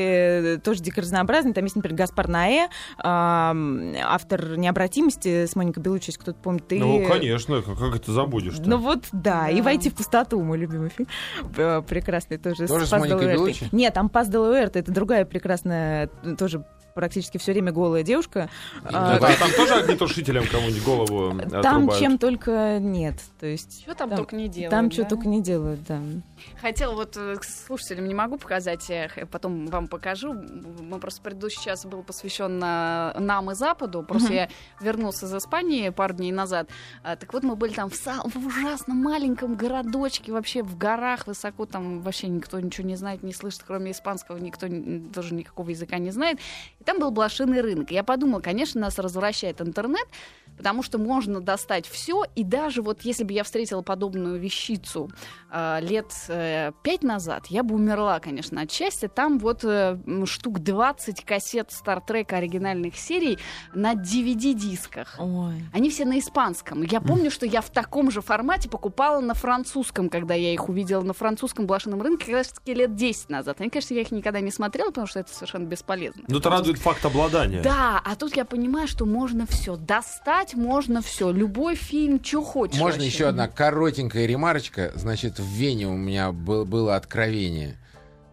э, 0.56 0.58
тоже 0.58 0.81
дико 0.81 1.02
разнообразные. 1.02 1.54
Там 1.54 1.63
есть, 1.63 1.75
например, 1.75 1.98
Гаспар 1.98 2.28
Наэ, 2.28 2.68
автор 2.98 4.58
«Необратимости» 4.58 5.46
с 5.46 5.56
Моникой 5.56 5.84
Белуччи, 5.84 6.10
если 6.10 6.19
кто-то 6.22 6.40
помнит. 6.40 6.63
Ну, 6.72 7.06
конечно, 7.08 7.62
как, 7.62 7.96
это 7.96 8.12
забудешь 8.12 8.56
Ну 8.60 8.78
вот, 8.78 9.06
да. 9.12 9.50
И. 9.50 9.62
«Войти 9.62 9.90
в 9.90 9.96
пустоту», 9.96 10.42
мой 10.42 10.58
любимый 10.58 10.90
фильм. 10.90 11.08
Э, 11.58 11.81
Прекрасный 11.88 12.38
тоже. 12.38 12.68
Тоже 12.68 12.86
с 12.86 12.90
Паз 12.90 13.02
Моникой. 13.02 13.34
Беллуччи? 13.34 13.69
Нет, 13.72 13.94
там 13.94 14.10
Паз 14.10 14.28
Делуэрте, 14.30 14.80
это 14.80 14.92
другая 14.92 15.25
прекрасная, 15.25 16.08
тоже 16.38 16.66
практически 16.93 17.38
все 17.38 17.51
время 17.53 17.71
голая 17.71 18.03
девушка. 18.03 18.49
А, 18.83 19.15
Это 19.17 19.39
там 19.39 19.51
тоже 19.55 19.73
огнетушителем 19.75 20.45
кому-нибудь 20.47 20.83
голову 20.83 21.39
Там 21.49 21.59
отрубают? 21.59 21.99
чем 21.99 22.17
только 22.17 22.77
нет. 22.79 23.15
То 23.39 23.45
есть 23.47 23.81
Что 23.83 23.93
там, 23.95 24.09
Там- 24.09 24.17
только 24.19 24.35
не 24.35 24.47
делают. 24.47 24.71
там 24.71 24.91
что 24.91 25.03
да? 25.03 25.09
только 25.09 25.27
не 25.27 25.41
делают, 25.41 25.83
да. 25.88 25.99
Хотела 26.59 26.93
вот 26.95 27.15
э, 27.17 27.35
к 27.38 27.43
слушателям 27.43 28.07
не 28.07 28.13
могу 28.15 28.38
показать, 28.38 28.88
я 28.89 29.09
потом 29.31 29.67
вам 29.67 29.88
покажу. 29.88 30.33
Мы 30.33 30.99
просто 30.99 31.21
предыдущий 31.21 31.61
час 31.63 31.85
был 31.85 32.03
посвящен 32.03 32.59
на- 32.59 33.13
нам 33.19 33.51
и 33.51 33.55
Западу. 33.55 34.03
Просто 34.03 34.29
Мгм. 34.29 34.35
я 34.38 34.49
вернулся 34.79 35.25
из 35.25 35.33
Испании 35.35 35.89
пару 35.89 36.13
дней 36.15 36.31
назад. 36.31 36.69
А, 37.03 37.15
так 37.15 37.31
вот 37.33 37.43
мы 37.43 37.55
были 37.55 37.73
там 37.73 37.89
в, 37.89 37.93
са- 37.93 38.21
в 38.29 38.47
ужасно 38.47 38.93
маленьком 38.93 39.55
городочке, 39.55 40.31
вообще 40.31 40.63
в 40.63 40.77
горах 40.77 41.27
высоко, 41.27 41.65
там 41.65 42.01
вообще 42.01 42.27
никто 42.27 42.59
ничего 42.59 42.88
не 42.88 42.95
знает, 42.95 43.23
не 43.23 43.33
слышит, 43.33 43.63
кроме 43.65 43.91
испанского, 43.91 44.38
никто 44.38 44.67
тоже 45.13 45.33
никакого 45.33 45.69
языка 45.69 45.97
не 45.97 46.11
знает. 46.11 46.39
И 46.81 46.83
там 46.83 46.98
был 46.98 47.12
блошиный 47.12 47.62
рынок. 47.62 47.92
Я 47.92 48.04
подумала, 48.04 48.42
конечно, 48.42 48.81
нас 48.81 48.98
развращает 48.98 49.62
интернет, 49.62 50.07
потому 50.57 50.81
что 50.81 50.98
можно 50.98 51.39
достать 51.39 51.88
все, 51.88 52.24
и 52.36 52.44
даже 52.44 52.81
вот 52.81 53.01
если 53.01 53.24
бы 53.24 53.33
я 53.33 53.44
встретила 53.44 53.83
подобную 53.83 54.39
вещицу 54.39 55.12
э, 55.51 55.80
лет 55.81 56.12
э, 56.28 56.72
пять 56.81 57.04
назад, 57.04 57.48
я 57.48 57.62
бы 57.62 57.75
умерла, 57.75 58.19
конечно, 58.19 58.62
от 58.62 58.72
счастья. 58.72 59.07
Там 59.07 59.38
вот 59.38 59.63
э, 59.63 59.98
штук 60.25 60.60
20 60.60 61.24
кассет 61.24 61.72
Стартрека 61.72 62.38
оригинальных 62.38 62.98
серий 62.98 63.38
на 63.75 63.94
DVD-дисках. 63.94 65.18
Ой. 65.19 65.63
Они 65.74 65.92
все 65.92 66.06
на 66.06 66.18
испанском. 66.18 66.81
Я 66.81 67.00
помню, 67.00 67.30
что 67.30 67.45
я 67.45 67.62
в 67.62 67.69
таком 67.69 68.10
же 68.10 68.22
формате 68.22 68.69
покупала 68.69 69.19
на 69.19 69.36
французском, 69.36 70.10
когда 70.10 70.34
я 70.34 70.51
их 70.51 70.68
увидела 70.68 71.01
на 71.01 71.13
французском 71.13 71.68
блошином 71.68 72.01
рынке, 72.01 72.25
как 72.25 72.36
раз 72.36 72.48
таки 72.50 72.74
лет 72.74 72.95
10 72.95 73.30
назад. 73.30 73.62
Они, 73.62 73.69
конечно, 73.69 73.94
я 73.94 74.01
их 74.01 74.10
никогда 74.10 74.39
не 74.39 74.51
смотрела, 74.51 74.88
потому 74.88 75.06
что 75.06 75.19
это 75.19 75.31
совершенно 75.31 75.66
бесполезно. 75.66 76.24
Ну, 76.27 76.39
это 76.39 76.50
радует 76.71 76.79
факт 76.83 77.06
обладания. 77.06 77.62
Да, 77.62 78.01
а 78.03 78.15
тут 78.15 78.35
я 78.35 78.45
понимаю, 78.45 78.88
что 78.88 79.06
можно 79.06 79.45
все 79.45 79.75
достать, 79.75 80.53
можно 80.56 81.01
все, 81.01 81.31
любой 81.31 81.75
фильм, 81.75 82.23
что 82.23 82.41
хочешь. 82.44 82.79
Можно 82.79 83.00
вообще. 83.03 83.07
еще 83.13 83.27
одна 83.27 83.47
коротенькая 83.47 84.25
ремарочка. 84.25 84.91
Значит, 84.95 85.39
в 85.39 85.45
Вене 85.45 85.88
у 85.88 85.98
меня 85.98 86.31
был- 86.31 86.65
было 86.65 86.96
откровение. 86.96 87.77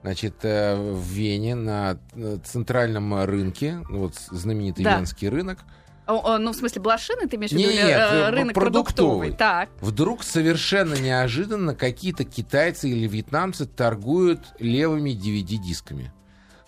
Значит, 0.02 0.36
э, 0.42 0.76
в 0.76 1.02
Вене 1.08 1.54
на 1.56 1.98
э, 2.14 2.38
центральном 2.44 3.24
рынке, 3.24 3.80
вот 3.90 4.14
знаменитый 4.30 4.84
Да. 4.84 4.96
венский 4.98 5.28
рынок, 5.28 5.58
О, 6.06 6.38
ну, 6.38 6.52
в 6.52 6.56
смысле, 6.56 6.80
блошиный, 6.80 7.28
ты 7.28 7.36
имеешь 7.36 7.50
в 7.50 7.54
виду? 7.54 7.68
Нет, 7.68 7.80
э, 7.86 8.30
рынок 8.30 8.54
продуктовый. 8.54 9.28
продуктовый. 9.28 9.32
Так. 9.32 9.68
вдруг 9.82 10.22
совершенно 10.24 10.94
неожиданно 10.94 11.74
какие-то 11.74 12.24
китайцы 12.24 12.88
или 12.88 13.06
вьетнамцы 13.06 13.66
торгуют 13.66 14.40
левыми 14.58 15.10
DVD-дисками. 15.10 16.10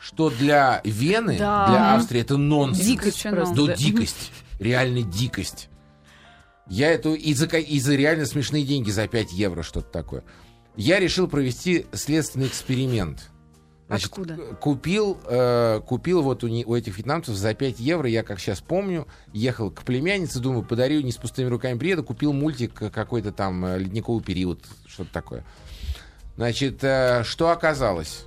Что 0.01 0.31
для 0.31 0.81
Вены, 0.83 1.37
Да. 1.39 1.69
для. 1.69 1.95
Австрии 1.95 2.23
это 2.23 2.37
нонсенс. 2.39 2.87
Дикость 2.87 3.23
просто. 3.23 3.67
Да. 3.67 3.75
дикость. 3.77 4.33
Реально 4.59 5.03
дикость. 5.03 5.69
Я 6.69 6.91
эту 6.91 7.15
и 7.15 7.35
за, 7.35 7.47
и 7.47 7.79
за 7.81 7.95
реально 7.97 8.27
смешные 8.27 8.65
деньги, 8.65 8.91
за 8.91 9.07
5 9.09 9.33
евро, 9.33 9.63
что-то 9.63 9.91
такое. 9.91 10.23
Я 10.77 11.01
решил 11.01 11.29
провести 11.29 11.87
следственный 11.93 12.47
эксперимент. 12.47 13.29
Откуда? 13.89 14.37
к- 14.37 14.61
Купил, 14.61 15.19
э, 15.27 15.81
купил 15.85 16.23
вот 16.23 16.45
у, 16.45 16.49
не- 16.49 16.65
у 16.65 16.77
этих 16.77 16.97
вьетнамцев 16.97 17.35
за 17.35 17.55
5 17.55 17.81
евро, 17.81 18.09
я 18.09 18.23
как 18.23 18.39
сейчас 18.39 18.61
помню, 18.61 19.09
ехал 19.33 19.71
к 19.73 19.83
племяннице, 19.83 20.39
думаю, 20.39 20.63
подарю, 20.63 21.01
не 21.01 21.11
с 21.11 21.17
пустыми 21.17 21.49
руками 21.49 21.77
приеду, 21.77 22.05
купил 22.05 22.33
мультик 22.33 22.81
э, 22.83 22.89
какой-то 22.91 23.33
там 23.33 23.65
э, 23.67 23.79
«Ледниковый 23.81 24.23
период», 24.23 24.65
что-то 24.87 25.13
такое. 25.13 25.45
Значит, 26.37 26.85
э, 26.85 27.25
что 27.25 27.51
оказалось? 27.51 28.25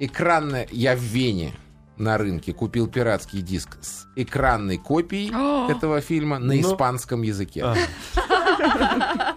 Экранная... 0.00 0.66
Я 0.72 0.96
в 0.96 1.00
Вене 1.00 1.52
на 1.98 2.16
рынке 2.16 2.52
купил 2.54 2.86
пиратский 2.88 3.42
диск 3.42 3.76
с 3.82 4.06
экранной 4.16 4.78
копией 4.78 5.28
этого 5.70 6.00
фильма 6.00 6.38
на 6.38 6.54
Ну. 6.54 6.60
испанском 6.60 7.22
языке. 7.22 7.64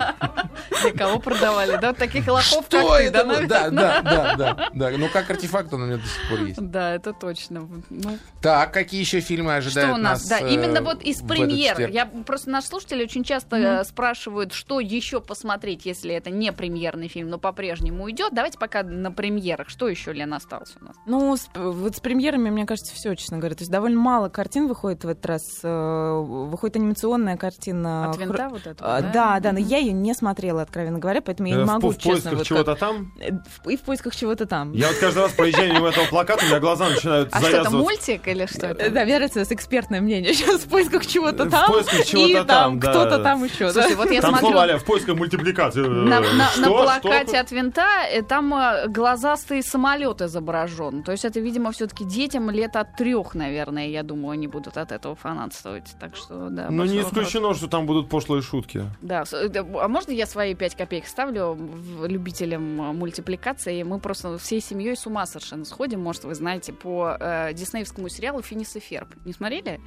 Мне 0.84 0.94
кого 0.94 1.20
продавали, 1.20 1.78
да? 1.82 1.94
Таких 1.94 2.28
лохов, 2.28 2.66
как 2.70 2.82
Что 2.82 2.98
ты, 2.98 3.12
да, 3.12 3.20
это? 3.20 3.26
было? 3.26 3.48
Да, 3.48 3.70
да, 3.70 4.02
да, 4.02 4.36
да, 4.36 4.70
да. 4.74 4.90
Ну, 4.98 5.08
как 5.10 5.30
артефакт 5.30 5.74
он 5.74 5.84
у 5.84 5.86
меня 5.86 5.98
до 5.98 6.04
сих 6.08 6.30
пор 6.30 6.40
есть. 6.48 6.60
Да, 6.62 6.94
это 6.96 7.14
точно. 7.14 7.68
Ну, 7.90 8.18
Так, 8.42 8.74
какие 8.74 9.00
еще 9.02 9.20
фильмы 9.20 9.56
ожидают 9.56 9.90
что 9.92 10.00
у 10.00 10.02
нас? 10.04 10.28
Да, 10.28 10.40
э, 10.40 10.50
именно 10.54 10.82
вот 10.82 11.02
из 11.02 11.22
премьер. 11.22 11.90
Я 11.90 12.06
просто 12.06 12.50
наши 12.50 12.68
слушатели 12.68 13.04
очень 13.04 13.24
часто 13.24 13.56
э, 13.58 13.84
спрашивают, 13.84 14.54
что 14.54 14.80
еще 14.80 15.22
посмотреть, 15.22 15.86
если 15.86 16.14
это 16.14 16.30
не 16.30 16.52
премьерный 16.52 17.08
фильм, 17.08 17.30
но 17.30 17.38
по-прежнему 17.38 18.10
идет. 18.12 18.34
Давайте 18.34 18.58
пока 18.58 18.84
на 18.84 19.12
премьерах. 19.12 19.70
Что 19.70 19.88
еще, 19.88 20.14
Лен, 20.14 20.34
осталось 20.34 20.74
у 20.82 20.86
нас? 20.86 20.96
Ну, 21.06 21.36
с- 21.38 21.50
вот 21.56 21.96
с 21.96 22.00
премьерами, 22.00 22.50
мне 22.50 22.66
кажется, 22.66 22.94
все, 22.96 23.16
честно 23.16 23.38
говоря. 23.38 23.56
То 23.56 23.62
есть 23.62 23.72
довольно 23.72 24.00
мало 24.00 24.30
картин 24.30 24.68
выходит 24.68 25.04
в 25.04 25.08
этот 25.10 25.26
раз. 25.26 25.44
Э, 25.64 26.22
Выходит 26.24 26.76
анимационная 26.78 27.38
картина. 27.38 28.10
От 28.10 28.16
Хр- 28.18 28.20
винта 28.20 28.50
вот 28.50 28.66
это? 28.68 28.78
А, 28.98 29.02
Да, 29.02 29.40
да, 29.40 29.52
но 29.52 29.60
я 29.60 29.78
ее 29.78 29.92
не 29.94 30.14
смотрела, 30.14 30.62
откровенно 30.74 30.98
говоря, 31.00 31.22
поэтому 31.22 31.48
я 31.50 31.56
Э, 31.56 31.58
не 31.60 31.64
в 31.66 31.68
могу, 31.68 31.82
по- 31.82 31.94
в 31.94 31.98
честно. 31.98 32.12
поисках 32.12 32.34
вот 32.34 32.48
чего-то 32.48 32.66
как- 32.72 32.80
там. 32.80 33.14
Э, 33.20 33.30
в- 33.64 33.70
И 33.70 33.78
в 33.78 33.82
поисках 33.82 34.16
чего-то 34.16 34.46
там. 34.48 34.74
Я 34.74 34.88
вот 34.88 34.98
каждый 34.98 35.20
раз 35.20 35.32
проезжаю 35.34 35.72
мимо 35.74 35.90
этого 35.90 36.06
плаката, 36.08 36.44
у 36.46 36.48
меня 36.48 36.60
глаза 36.60 36.90
начинают 36.90 37.30
А 37.32 37.40
что 37.42 37.48
это, 37.58 37.70
мультик 37.70 38.28
или 38.28 38.46
что 38.48 38.68
Э, 38.68 38.70
это? 38.72 38.90
Да, 38.90 39.04
мне 39.04 39.16
нравится 39.16 39.44
экспертное 39.44 40.02
мнение. 40.02 40.34
Сейчас 40.34 40.62
в 40.62 40.68
поисках 40.70 41.06
чего-то 41.06 41.46
В 41.46 41.52
там. 41.52 41.68
поисках 41.72 42.06
чего-то 42.06 42.28
и 42.44 42.44
там, 42.46 42.80
да. 42.80 42.90
кто-то 42.90 43.20
там 43.20 43.44
еще. 43.44 43.72
Слушай, 43.72 43.96
вот 43.96 44.10
я 44.12 44.22
Там 44.22 44.32
смотрю... 44.32 44.50
слово 44.58 44.64
а 44.74 44.78
в 44.80 44.84
поисках 44.86 45.16
мультипликации. 45.16 45.82
На, 45.82 46.20
на- 46.22 46.22
на 46.32 46.48
Что? 46.48 46.84
плакате 46.84 47.28
Что? 47.28 47.40
от 47.40 47.52
винта 47.52 47.88
э, 48.12 48.24
там 48.24 48.54
э, 48.54 48.88
глазастый 48.88 49.62
самолет 49.64 50.22
изображен. 50.22 51.04
То 51.04 51.12
есть 51.12 51.24
это, 51.26 51.40
видимо, 51.40 51.72
все-таки 51.72 52.04
детям 52.04 52.50
лет 52.50 52.76
от 52.76 52.96
трех, 52.96 53.36
наверное, 53.36 53.88
я 53.88 54.02
думаю, 54.04 54.32
они 54.32 54.48
будут 54.48 54.78
от 54.78 54.92
этого 54.92 55.16
фанатствовать. 55.16 55.86
Так 56.00 56.16
что, 56.16 56.50
да. 56.50 56.68
Ну, 56.72 56.84
не 56.86 57.00
вопрос. 57.00 57.12
исключено, 57.24 57.54
что 57.54 57.68
там 57.68 57.86
будут 57.86 58.10
пошлые 58.10 58.42
шутки. 58.42 58.78
Э, 58.80 58.84
да, 59.02 59.24
а 59.82 59.88
можно 59.88 60.12
я 60.12 60.26
свои 60.26 60.56
пять 60.64 60.76
копеек 60.76 61.08
ставлю 61.08 61.58
любителям 62.08 62.82
э, 62.82 62.94
мультипликации? 62.94 63.84
Мы 63.84 64.00
просто 64.00 64.38
всей 64.38 64.62
семьей 64.62 64.96
с 64.96 65.06
ума 65.06 65.26
совершенно 65.26 65.66
сходим, 65.66 66.00
может, 66.00 66.24
вы 66.24 66.36
знаете, 66.36 66.72
по 66.72 67.18
э, 67.20 67.54
диснеевскому 67.54 68.08
сериалу 68.08 68.42
«Финис 68.42 68.74
и 68.78 68.80
Ферб». 68.80 69.10
Не 69.26 69.34
смотрели? 69.34 69.82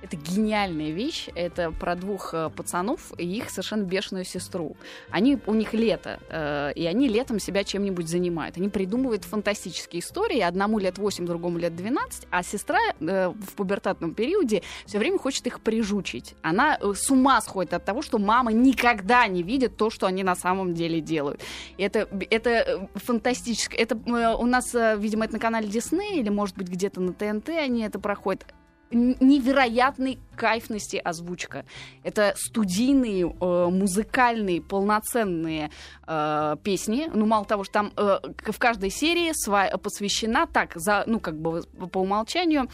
Это 0.00 0.16
гениальная 0.16 0.90
вещь. 0.90 1.28
Это 1.34 1.72
про 1.72 1.96
двух 1.96 2.32
э, 2.32 2.50
пацанов 2.50 3.12
и 3.18 3.26
их 3.26 3.50
совершенно 3.50 3.82
бешеную 3.82 4.24
сестру. 4.24 4.76
Они, 5.10 5.38
у 5.46 5.54
них 5.54 5.74
лето, 5.74 6.20
э, 6.28 6.72
и 6.74 6.86
они 6.86 7.08
летом 7.08 7.40
себя 7.40 7.64
чем-нибудь 7.64 8.08
занимают. 8.08 8.56
Они 8.56 8.68
придумывают 8.68 9.24
фантастические 9.24 10.00
истории. 10.00 10.40
Одному 10.40 10.78
лет 10.78 10.98
8, 10.98 11.26
другому 11.26 11.58
лет 11.58 11.74
12, 11.74 12.28
а 12.30 12.42
сестра 12.42 12.78
э, 13.00 13.28
в 13.28 13.54
пубертатном 13.54 14.14
периоде 14.14 14.62
все 14.86 14.98
время 14.98 15.18
хочет 15.18 15.46
их 15.46 15.60
прижучить. 15.60 16.34
Она 16.42 16.78
э, 16.80 16.92
с 16.94 17.10
ума 17.10 17.40
сходит 17.40 17.74
от 17.74 17.84
того, 17.84 18.00
что 18.02 18.18
мама 18.18 18.52
никогда 18.52 19.26
не 19.26 19.42
видит 19.42 19.76
то, 19.76 19.90
что 19.90 20.06
они 20.06 20.22
на 20.22 20.36
самом 20.36 20.74
деле 20.74 21.00
делают. 21.00 21.40
И 21.76 21.82
Это, 21.82 22.08
это 22.30 22.50
э, 22.50 22.86
фантастически. 22.94 23.74
Это 23.74 23.96
э, 23.96 24.34
у 24.36 24.46
нас, 24.46 24.72
видимо, 24.74 25.24
это 25.24 25.34
на 25.34 25.40
канале 25.40 25.66
Дисней 25.66 26.20
или, 26.20 26.28
может 26.28 26.56
быть, 26.56 26.68
где-то 26.68 27.00
на 27.00 27.12
ТНТ 27.12 27.48
они 27.48 27.82
это 27.82 27.98
проходят. 27.98 28.46
Н- 28.90 29.16
Невероятной 29.20 30.18
кайфности 30.38 30.96
озвучка. 30.96 31.64
Это 32.04 32.34
студийные, 32.36 33.24
э, 33.24 33.68
музыкальные, 33.70 34.62
полноценные 34.62 35.70
э, 36.06 36.56
песни. 36.62 37.10
Ну, 37.12 37.26
мало 37.26 37.44
того, 37.44 37.64
что 37.64 37.72
там 37.72 37.92
э, 37.96 38.18
в 38.52 38.58
каждой 38.58 38.90
серии 38.90 39.32
сва- 39.32 39.76
посвящена 39.78 40.46
так, 40.46 40.72
за, 40.76 41.02
ну, 41.06 41.18
как 41.18 41.38
бы 41.40 41.62
по 41.92 41.98
умолчанию, 41.98 42.68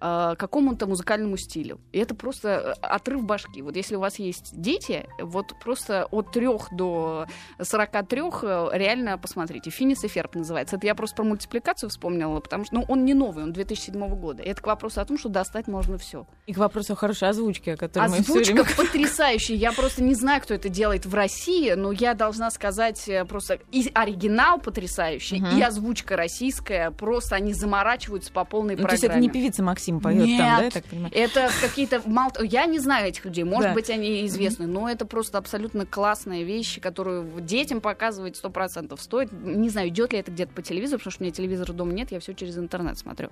какому-то 0.00 0.86
музыкальному 0.86 1.36
стилю. 1.36 1.78
И 1.92 1.98
это 1.98 2.14
просто 2.14 2.72
отрыв 2.80 3.22
башки. 3.22 3.60
Вот 3.60 3.76
если 3.76 3.96
у 3.96 4.00
вас 4.00 4.18
есть 4.18 4.58
дети, 4.58 5.06
вот 5.20 5.52
просто 5.62 6.06
от 6.10 6.32
3 6.32 6.48
до 6.72 7.26
43 7.60 8.20
э, 8.20 8.68
реально 8.72 9.18
посмотрите. 9.18 9.70
Финис 9.70 10.02
и 10.04 10.08
Ферб 10.08 10.34
называется. 10.36 10.76
Это 10.76 10.86
я 10.86 10.94
просто 10.94 11.16
про 11.16 11.24
мультипликацию 11.24 11.90
вспомнила, 11.90 12.40
потому 12.40 12.64
что 12.64 12.76
ну, 12.76 12.84
он 12.88 13.04
не 13.04 13.12
новый, 13.12 13.44
он 13.44 13.52
2007 13.52 14.08
года. 14.16 14.42
И 14.42 14.48
это 14.48 14.62
к 14.62 14.66
вопросу 14.66 15.02
о 15.02 15.04
том, 15.04 15.18
что 15.18 15.28
достать 15.28 15.68
можно 15.68 15.98
все. 15.98 16.26
И 16.46 16.54
к 16.54 16.58
вопросу 16.58 16.94
о 16.94 16.96
хорошей 17.10 17.28
озвучке, 17.28 17.72
о 17.74 17.76
которой 17.76 18.08
мы 18.08 18.22
все 18.22 18.32
Озвучка 18.32 18.52
время... 18.62 18.76
потрясающая. 18.76 19.56
Я 19.56 19.72
просто 19.72 20.02
не 20.02 20.14
знаю, 20.14 20.40
кто 20.42 20.54
это 20.54 20.68
делает 20.68 21.06
в 21.06 21.14
России, 21.14 21.72
но 21.72 21.92
я 21.92 22.14
должна 22.14 22.50
сказать 22.50 23.08
э, 23.08 23.24
просто 23.24 23.58
и 23.72 23.90
оригинал 23.94 24.58
потрясающий, 24.60 25.40
Мгм. 25.40 25.58
и 25.58 25.62
озвучка 25.62 26.16
российская. 26.16 26.90
Просто 26.92 27.36
они 27.36 27.52
заморачиваются 27.52 28.32
по 28.32 28.44
полной 28.44 28.76
Ну, 28.76 28.84
то 28.86 28.90
есть 28.92 29.02
программе. 29.02 29.26
это 29.26 29.34
не 29.36 29.40
певица 29.40 29.62
Максим 29.62 30.00
поет 30.00 30.26
там, 30.38 30.38
да, 30.58 30.62
я 30.64 30.70
так 30.70 30.84
понимаю? 30.84 31.12
Это 31.14 31.50
какие-то... 31.60 32.02
мал- 32.06 32.32
Я 32.42 32.66
не 32.66 32.78
знаю 32.78 33.08
этих 33.08 33.24
людей, 33.24 33.44
может 33.44 33.70
Да. 33.70 33.74
быть, 33.74 33.90
они 33.90 34.26
известны, 34.26 34.66
но 34.66 34.88
это 34.88 35.04
просто 35.04 35.38
абсолютно 35.38 35.86
классная 35.86 36.42
вещь, 36.42 36.80
которую 36.80 37.28
детям 37.40 37.80
показывать 37.80 38.36
сто 38.36 38.50
процентов 38.50 39.00
стоит. 39.02 39.30
Не 39.32 39.68
знаю, 39.68 39.88
идет 39.88 40.12
ли 40.12 40.18
это 40.20 40.30
где-то 40.30 40.52
по 40.52 40.62
телевизору, 40.62 40.98
потому 40.98 41.12
что 41.12 41.22
у 41.22 41.24
меня 41.24 41.32
телевизора 41.32 41.72
дома 41.72 41.92
нет, 41.92 42.12
я 42.12 42.20
все 42.20 42.34
через 42.34 42.56
интернет 42.58 42.98
смотрю. 42.98 43.30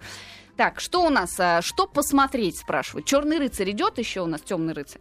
Так, 0.56 0.80
что 0.80 1.02
у 1.04 1.08
нас? 1.10 1.38
а, 1.38 1.60
Что 1.62 1.86
посмотреть, 1.86 2.58
спрашивают. 2.58 3.06
Черный 3.06 3.38
рыцарь 3.38 3.67
идет 3.70 3.98
еще 3.98 4.22
у 4.22 4.26
нас, 4.26 4.40
темный 4.40 4.74
рыцарь? 4.74 5.00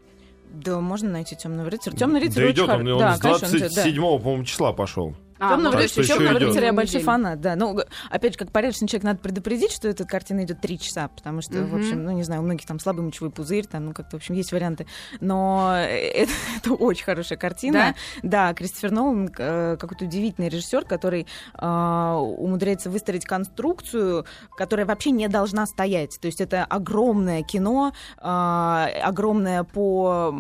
Да, 0.52 0.80
можно 0.80 1.10
найти 1.10 1.36
темного 1.36 1.70
рыцаря. 1.70 1.96
Темный 1.96 2.22
рыцарь 2.22 2.44
Да 2.46 2.52
идет 2.52 2.70
он, 2.70 2.88
он 2.88 3.00
да, 3.00 3.16
с 3.16 3.20
конечно, 3.20 3.48
он 3.48 3.58
идет, 3.58 3.74
да. 3.76 3.84
27 3.84 4.02
по-моему, 4.02 4.44
числа 4.46 4.74
пошел. 4.74 5.16
А, 5.40 5.50
Темного 5.52 5.74
ну, 5.74 5.80
рыцаря- 5.80 5.98
рыцаря, 6.02 6.18
темного 6.18 6.40
рыцаря 6.40 6.66
я 6.68 6.74
большой 6.74 7.02
фанат, 7.02 7.42
да. 7.42 7.56
Ну, 7.56 7.80
опять 8.10 8.34
же, 8.34 8.40
как 8.40 8.52
порядочный 8.52 8.88
человек, 8.88 9.04
надо 9.04 9.20
предупредить, 9.20 9.72
что 9.72 9.88
эта 9.88 10.06
картина 10.06 10.44
идет 10.44 10.62
три 10.62 10.80
часа, 10.80 11.08
потому 11.10 11.42
что, 11.42 11.54
в 11.64 11.68
Мгм. 11.68 11.76
общем, 11.76 12.04
ну, 12.04 12.12
не 12.12 12.24
знаю, 12.24 12.42
у 12.42 12.46
многих 12.46 12.66
там 12.66 12.80
слабый 12.80 13.04
мочевой 13.06 13.32
пузырь, 13.32 13.66
там, 13.66 13.86
ну, 13.88 13.94
как-то, 13.94 14.18
в 14.18 14.20
общем, 14.20 14.36
есть 14.36 14.52
варианты. 14.52 14.88
Но 15.22 15.76
это, 15.78 16.32
это 16.64 16.74
очень 16.74 17.04
хорошая 17.06 17.38
картина. 17.38 17.96
Да, 18.24 18.54
Кристофер 18.54 18.92
Нолан 18.92 19.30
э, 19.38 19.78
какой-то 19.80 20.06
удивительный 20.06 20.50
режиссер, 20.50 20.86
который 20.86 21.28
э, 21.60 21.66
умудряется 22.18 22.90
выстроить 22.90 23.26
конструкцию, 23.26 24.26
которая 24.58 24.86
вообще 24.86 25.12
не 25.12 25.28
должна 25.28 25.66
стоять. 25.66 26.18
То 26.22 26.28
есть 26.28 26.42
это 26.42 26.64
огромное 26.66 27.44
кино, 27.44 27.94
э, 28.20 28.24
огромное 29.04 29.64
по 29.64 30.34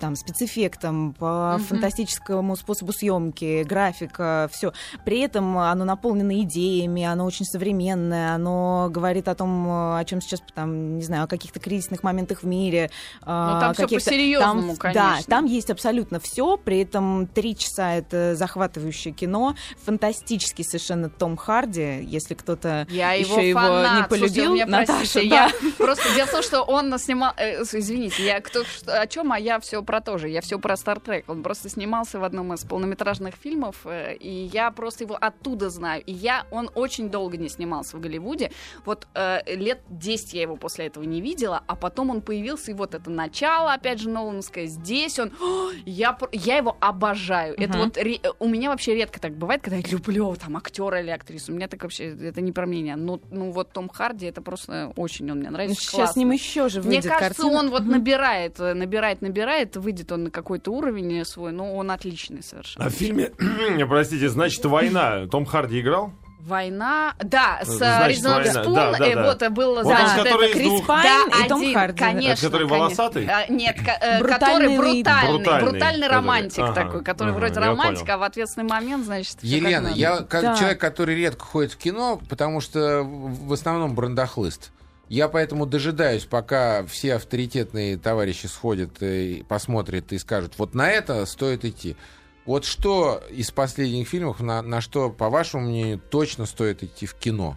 там, 0.00 0.16
спецэффектам, 0.16 1.14
по 1.14 1.54
Мгм. 1.56 1.64
фантастическому 1.64 2.56
способу 2.56 2.92
съемки, 2.92 3.62
графика, 3.62 4.41
все. 4.48 4.72
При 5.04 5.20
этом 5.20 5.58
оно 5.58 5.84
наполнено 5.84 6.40
идеями, 6.42 7.04
оно 7.04 7.24
очень 7.24 7.44
современное, 7.44 8.34
оно 8.34 8.88
говорит 8.90 9.28
о 9.28 9.34
том, 9.34 9.66
э, 9.68 9.98
о 10.00 10.04
чем 10.04 10.20
сейчас, 10.20 10.40
там, 10.54 10.96
не 10.98 11.04
знаю, 11.04 11.24
о 11.24 11.26
каких-то 11.26 11.60
кризисных 11.60 12.02
моментах 12.02 12.42
в 12.42 12.46
мире. 12.46 12.90
Ну, 13.20 13.26
там 13.26 13.74
всё 13.74 13.88
по-серьёзному, 13.88 14.74
Да, 14.74 14.78
конечно. 14.78 15.24
там 15.28 15.44
есть 15.44 15.70
абсолютно 15.70 16.20
все, 16.20 16.56
при 16.56 16.80
этом 16.82 17.26
три 17.26 17.56
часа 17.56 17.94
это 17.94 18.34
захватывающее 18.34 19.12
кино, 19.14 19.54
фантастический 19.84 20.64
совершенно 20.64 21.08
Том 21.08 21.36
Харди, 21.36 22.02
если 22.04 22.34
кто-то 22.34 22.86
Я 22.90 23.12
еще 23.12 23.30
его 23.48 23.60
его 23.60 23.60
фанат. 23.60 23.96
не 24.02 24.08
полюбил, 24.08 24.28
Слушайте, 24.44 24.52
меня 24.54 24.66
Наташа, 24.66 24.98
простите, 24.98 25.28
да. 25.28 25.36
я 25.46 25.52
просто 25.78 26.14
дело 26.14 26.26
в 26.26 26.30
том, 26.32 26.42
что 26.42 26.62
он 26.62 26.98
снимал, 26.98 27.32
э, 27.36 27.62
извините, 27.62 28.24
я 28.24 28.40
кто 28.40 28.62
о 28.86 29.06
чем, 29.06 29.32
а 29.32 29.38
я 29.38 29.60
все 29.60 29.82
про 29.82 30.00
то 30.00 30.18
же, 30.18 30.28
я 30.28 30.40
все 30.40 30.58
про 30.58 30.76
Стартрек. 30.76 31.28
Он 31.28 31.42
просто 31.42 31.68
снимался 31.68 32.18
в 32.18 32.24
одном 32.24 32.52
из 32.54 32.64
полнометражных 32.64 33.34
фильмов, 33.34 33.76
э, 33.84 34.14
и 34.18 34.31
я 34.32 34.70
просто 34.70 35.04
его 35.04 35.16
оттуда 35.20 35.70
знаю. 35.70 36.02
И 36.04 36.12
я, 36.12 36.46
он 36.50 36.70
очень 36.74 37.08
долго 37.10 37.36
не 37.36 37.48
снимался 37.48 37.96
в 37.96 38.00
Голливуде. 38.00 38.50
Вот 38.84 39.06
э, 39.14 39.40
лет 39.54 39.80
10 39.88 40.34
я 40.34 40.42
его 40.42 40.56
после 40.56 40.86
этого 40.86 41.04
не 41.04 41.20
видела, 41.20 41.62
а 41.66 41.76
потом 41.76 42.10
он 42.10 42.20
появился, 42.22 42.70
и 42.70 42.74
вот 42.74 42.94
это 42.94 43.10
начало, 43.10 43.72
опять 43.74 44.00
же, 44.00 44.08
Нолановское. 44.08 44.66
Здесь 44.66 45.18
он, 45.18 45.32
О, 45.40 45.70
я, 45.86 46.16
я 46.32 46.56
его 46.56 46.76
обожаю. 46.80 47.54
Это 47.58 47.72
Мгм. 47.78 47.80
вот 47.84 47.96
ре- 47.96 48.20
у 48.38 48.48
меня 48.48 48.70
вообще 48.70 48.94
редко 48.94 49.20
так 49.20 49.34
бывает, 49.36 49.62
когда 49.62 49.76
я 49.76 49.82
люблю 49.88 50.34
там 50.36 50.56
актера 50.56 51.00
или 51.00 51.10
актрису. 51.10 51.52
У 51.52 51.54
меня 51.56 51.68
так 51.68 51.82
вообще 51.82 52.14
это 52.14 52.40
не 52.40 52.52
про 52.52 52.66
мнение. 52.66 52.96
Но 52.96 53.20
ну 53.30 53.50
вот 53.50 53.72
Том 53.72 53.88
Харди 53.88 54.26
это 54.26 54.42
просто 54.42 54.92
очень 54.96 55.30
он 55.30 55.38
мне 55.38 55.50
нравится. 55.50 55.76
Ну, 55.80 55.90
Сейчас 55.90 56.12
с 56.12 56.16
ним 56.16 56.30
еще 56.30 56.68
же 56.68 56.80
Мне 56.80 56.96
выйдет 56.96 57.10
кажется, 57.12 57.42
картина. 57.42 57.58
он 57.60 57.70
вот 57.70 57.82
Мгм. 57.82 57.92
набирает, 57.92 58.60
э, 58.60 58.74
набирает, 58.74 59.22
набирает, 59.22 59.76
выйдет 59.76 60.12
он 60.12 60.24
на 60.24 60.30
какой-то 60.30 60.70
уровень 60.72 61.24
свой, 61.24 61.52
но 61.52 61.74
он 61.74 61.90
отличный 61.90 62.42
совершенно. 62.42 62.86
А 62.86 62.88
в 62.90 62.92
фильме, 62.92 63.30
простите, 63.88 64.21
значит, 64.28 64.64
«Война» 64.64 65.26
Том 65.26 65.44
Харди 65.46 65.80
играл? 65.80 66.12
Война, 66.40 67.14
да, 67.22 67.60
с 67.62 67.68
Резонанс 68.08 68.48
«Война», 68.48 68.62
Спун, 68.64 68.74
да, 68.74 68.92
да, 68.98 69.06
э, 69.06 69.14
да. 69.14 69.22
вот 69.26 69.42
э, 69.42 69.48
был 69.50 69.74
Вот 69.76 69.84
значит, 69.84 70.26
это- 70.26 70.52
Крис 70.52 70.80
Пайн 70.82 71.30
Да, 71.30 71.44
и 71.44 71.48
Том 71.48 71.60
один, 71.62 71.74
Харди. 71.74 71.98
конечно. 71.98 72.32
Это 72.32 72.42
который 72.42 72.66
волосатый? 72.66 73.26
А, 73.26 73.46
нет, 73.48 73.76
э, 73.78 74.18
Брутальный 74.18 74.28
который 74.28 74.76
брутальный, 74.76 75.38
Брутальный, 75.38 75.70
брутальный, 75.70 76.08
романтик 76.08 76.58
ага, 76.64 76.74
такой, 76.74 77.04
который 77.04 77.28
ага, 77.30 77.38
вроде 77.38 77.60
романтик, 77.60 78.00
понял. 78.06 78.14
а 78.14 78.18
в 78.18 78.22
ответственный 78.24 78.66
момент, 78.68 79.04
значит, 79.04 79.34
как 79.36 79.44
Елена, 79.44 79.80
надо. 79.90 79.94
я 80.00 80.16
как 80.22 80.42
Да. 80.42 80.56
человек, 80.56 80.80
который 80.80 81.14
редко 81.14 81.44
ходит 81.44 81.72
в 81.74 81.76
кино, 81.76 82.20
потому 82.28 82.60
что 82.60 83.02
в 83.04 83.46
в 83.46 83.52
основном 83.52 83.94
брандахлыст. 83.94 84.72
Я 85.08 85.28
поэтому 85.28 85.66
дожидаюсь, 85.66 86.24
пока 86.24 86.84
все 86.86 87.14
авторитетные 87.16 87.98
товарищи 87.98 88.46
сходят 88.46 89.00
и 89.00 89.44
посмотрят 89.46 90.10
и 90.12 90.18
скажут, 90.18 90.54
вот 90.56 90.74
на 90.74 90.90
это 90.90 91.24
стоит 91.26 91.64
идти. 91.64 91.96
Вот 92.44 92.64
что 92.64 93.22
из 93.30 93.50
последних 93.50 94.08
фильмов, 94.08 94.40
на, 94.40 94.62
на 94.62 94.80
что, 94.80 95.10
по 95.10 95.30
вашему 95.30 95.64
мнению, 95.64 96.00
точно 96.10 96.46
стоит 96.46 96.82
идти 96.82 97.06
в 97.06 97.14
кино? 97.14 97.56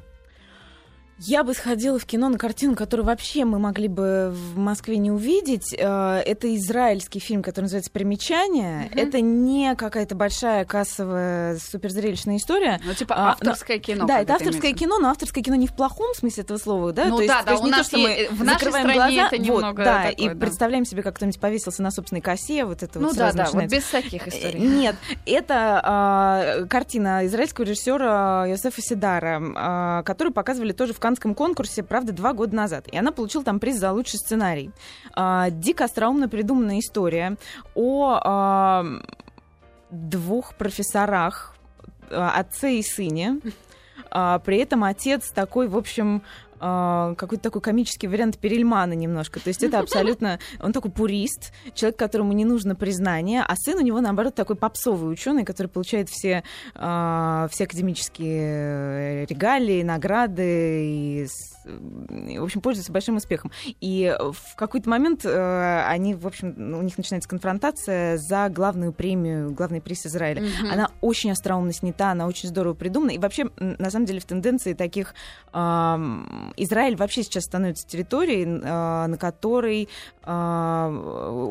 Я 1.17 1.43
бы 1.45 1.53
сходила 1.53 1.97
в 1.97 2.05
кино 2.05 2.27
на 2.27 2.37
картину, 2.37 2.75
которую 2.75 3.05
вообще 3.05 3.45
мы 3.45 3.57
могли 3.57 3.87
бы 3.87 4.31
в 4.33 4.57
Москве 4.57 4.97
не 4.97 5.11
увидеть. 5.11 5.73
Э, 5.77 6.21
Это 6.25 6.53
израильский 6.57 7.19
фильм, 7.19 7.41
который 7.41 7.65
называется 7.65 7.89
«Примечание». 7.91 8.89
Мгм. 8.91 8.99
Это 8.99 9.21
не 9.21 9.75
какая-то 9.75 10.13
большая 10.15 10.65
кассовая 10.65 11.57
суперзрелищная 11.57 12.35
история. 12.35 12.81
Ну, 12.83 12.93
типа 12.93 13.15
А, 13.15 13.31
авторское 13.31 13.79
кино. 13.79 14.05
да, 14.05 14.19
это 14.21 14.33
авторское 14.33 14.71
имеется. 14.71 14.83
кино, 14.85 14.99
но 14.99 15.09
авторское 15.09 15.41
кино 15.43 15.55
не 15.55 15.67
в 15.67 15.73
плохом 15.73 16.13
смысле 16.15 16.43
этого 16.43 16.57
слова, 16.57 16.91
да? 16.91 17.05
Ну 17.05 17.15
то 17.17 17.21
есть, 17.21 17.33
да, 17.33 17.39
то 17.39 17.45
да, 17.45 17.51
есть 17.53 17.63
у 17.63 17.65
не 17.65 17.71
нас 17.71 17.87
то, 17.87 17.97
что 17.97 18.07
мы 18.07 18.27
в 18.31 18.43
нашей 18.43 18.67
стране 18.71 18.93
глаза, 18.93 19.27
это 19.27 19.35
вот, 19.37 19.39
немного 19.45 19.83
да, 19.85 19.95
такое, 20.03 20.11
и 20.11 20.29
да. 20.29 20.35
представляем 20.35 20.85
себе, 20.85 21.01
как 21.01 21.15
кто-нибудь 21.15 21.39
повесился 21.39 21.81
на 21.81 21.91
собственной 21.91 22.21
косе, 22.21 22.65
вот 22.65 22.83
это 22.83 22.99
Ну 22.99 23.07
вот 23.07 23.15
да, 23.17 23.31
да, 23.31 23.45
вот 23.45 23.53
начинается. 23.53 23.75
без 23.77 23.83
таких 23.85 24.27
Э, 24.27 24.29
историй. 24.31 24.59
Нет, 24.59 24.95
это 25.25 25.81
а, 25.81 26.65
картина 26.69 27.25
израильского 27.25 27.63
режиссера 27.65 28.45
Йосефа 28.47 28.81
Сидара, 28.81 29.41
а, 29.55 30.03
которую 30.03 30.33
показывали 30.33 30.73
тоже 30.73 30.93
в 30.93 30.99
Канском 31.05 31.35
конкурсе, 31.35 31.83
правда, 31.83 32.13
два 32.13 32.33
года 32.33 32.55
назад. 32.55 32.87
И 32.87 32.97
она 32.97 33.11
получила 33.11 33.43
там 33.43 33.59
приз 33.59 33.77
за 33.77 33.91
лучший 33.91 34.17
сценарий. 34.17 34.71
А, 35.13 35.51
дико 35.51 35.83
остроумно 35.83 36.27
придуманная 36.27 36.79
история 36.79 37.37
о 37.75 38.19
а, 38.23 38.85
двух 39.91 40.55
профессорах, 40.55 41.53
а, 42.09 42.31
отце 42.31 42.77
и 42.77 42.81
сыне. 42.81 43.39
А, 44.09 44.39
при 44.39 44.57
этом 44.57 44.83
отец 44.83 45.29
такой, 45.29 45.67
в 45.67 45.77
общем, 45.77 46.23
какой-то 46.59 47.43
такой 47.43 47.61
комический 47.61 48.07
вариант 48.07 48.37
Перельмана 48.37 48.93
немножко. 48.93 49.39
То 49.39 49.49
есть 49.49 49.63
это 49.63 49.79
абсолютно... 49.79 50.39
Он 50.61 50.73
такой 50.73 50.91
пурист, 50.91 51.51
человек, 51.73 51.97
которому 51.97 52.33
не 52.33 52.45
нужно 52.45 52.75
признание, 52.75 53.43
а 53.47 53.55
сын 53.55 53.77
у 53.77 53.81
него, 53.81 54.01
наоборот, 54.01 54.35
такой 54.35 54.55
попсовый 54.55 55.11
ученый, 55.11 55.43
который 55.43 55.67
получает 55.67 56.09
все, 56.09 56.43
а, 56.75 57.47
все 57.51 57.65
академические 57.65 59.25
регалии, 59.25 59.83
награды 59.83 60.85
и, 60.85 61.27
в 61.65 62.43
общем, 62.43 62.61
пользуется 62.61 62.91
большим 62.91 63.17
успехом. 63.17 63.51
И 63.81 64.15
в 64.19 64.55
какой-то 64.55 64.89
момент 64.89 65.25
э, 65.25 65.83
они, 65.87 66.13
в 66.13 66.27
общем, 66.27 66.55
у 66.57 66.81
них 66.81 66.97
начинается 66.97 67.27
конфронтация 67.29 68.17
за 68.17 68.49
главную 68.49 68.93
премию, 68.93 69.51
главный 69.51 69.81
приз 69.81 70.05
Израиля. 70.05 70.41
Мгм. 70.41 70.71
Она 70.71 70.89
очень 71.01 71.31
остроумно 71.31 71.73
снята, 71.73 72.11
она 72.11 72.27
очень 72.27 72.49
здорово 72.49 72.73
придумана. 72.73 73.11
И 73.11 73.17
вообще, 73.17 73.49
на 73.57 73.89
самом 73.89 74.05
деле, 74.05 74.19
в 74.19 74.25
тенденции 74.25 74.73
таких... 74.73 75.13
Израиль 76.57 76.95
вообще 76.95 77.23
сейчас 77.23 77.43
становится 77.45 77.87
территорией, 77.87 78.61
а, 78.63 79.07
на 79.07 79.17
которой 79.17 79.89
а, 80.23 80.89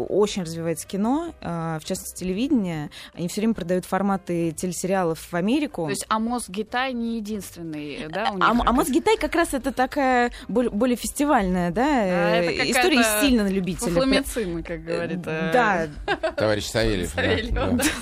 очень 0.09 0.43
развивается 0.43 0.87
кино, 0.87 1.33
а, 1.41 1.79
в 1.79 1.85
частности, 1.85 2.19
телевидение. 2.21 2.91
Они 3.15 3.29
все 3.29 3.41
время 3.41 3.55
продают 3.55 3.85
форматы 3.85 4.53
телесериалов 4.53 5.21
в 5.21 5.35
Америку. 5.35 5.85
То 5.85 5.91
есть 5.91 6.07
Амос 6.09 6.49
Гитай 6.49 6.93
не 6.93 7.17
единственный, 7.17 8.09
да, 8.09 8.31
у 8.33 8.35
них? 8.37 8.45
А, 8.45 8.51
а 8.51 8.73
Мосгитай 8.73 9.17
как 9.17 9.35
раз 9.35 9.55
это 9.55 9.73
такая 9.73 10.33
более, 10.49 10.71
более 10.71 10.97
фестивальная, 10.97 11.71
да, 11.71 11.87
А, 11.87 12.37
э, 12.43 12.45
это 12.45 12.71
история 12.71 12.97
какая-то 12.99 13.27
сильно 13.27 13.43
на 13.45 13.49
любителя. 13.49 13.89
Фуфломицин, 13.89 14.63
как 14.63 14.85
говорит. 14.85 15.21
э, 15.27 15.51
Да, 15.53 15.89
Товарищ 16.37 16.67
Савельев. 16.67 17.11
Савельев, 17.11 17.93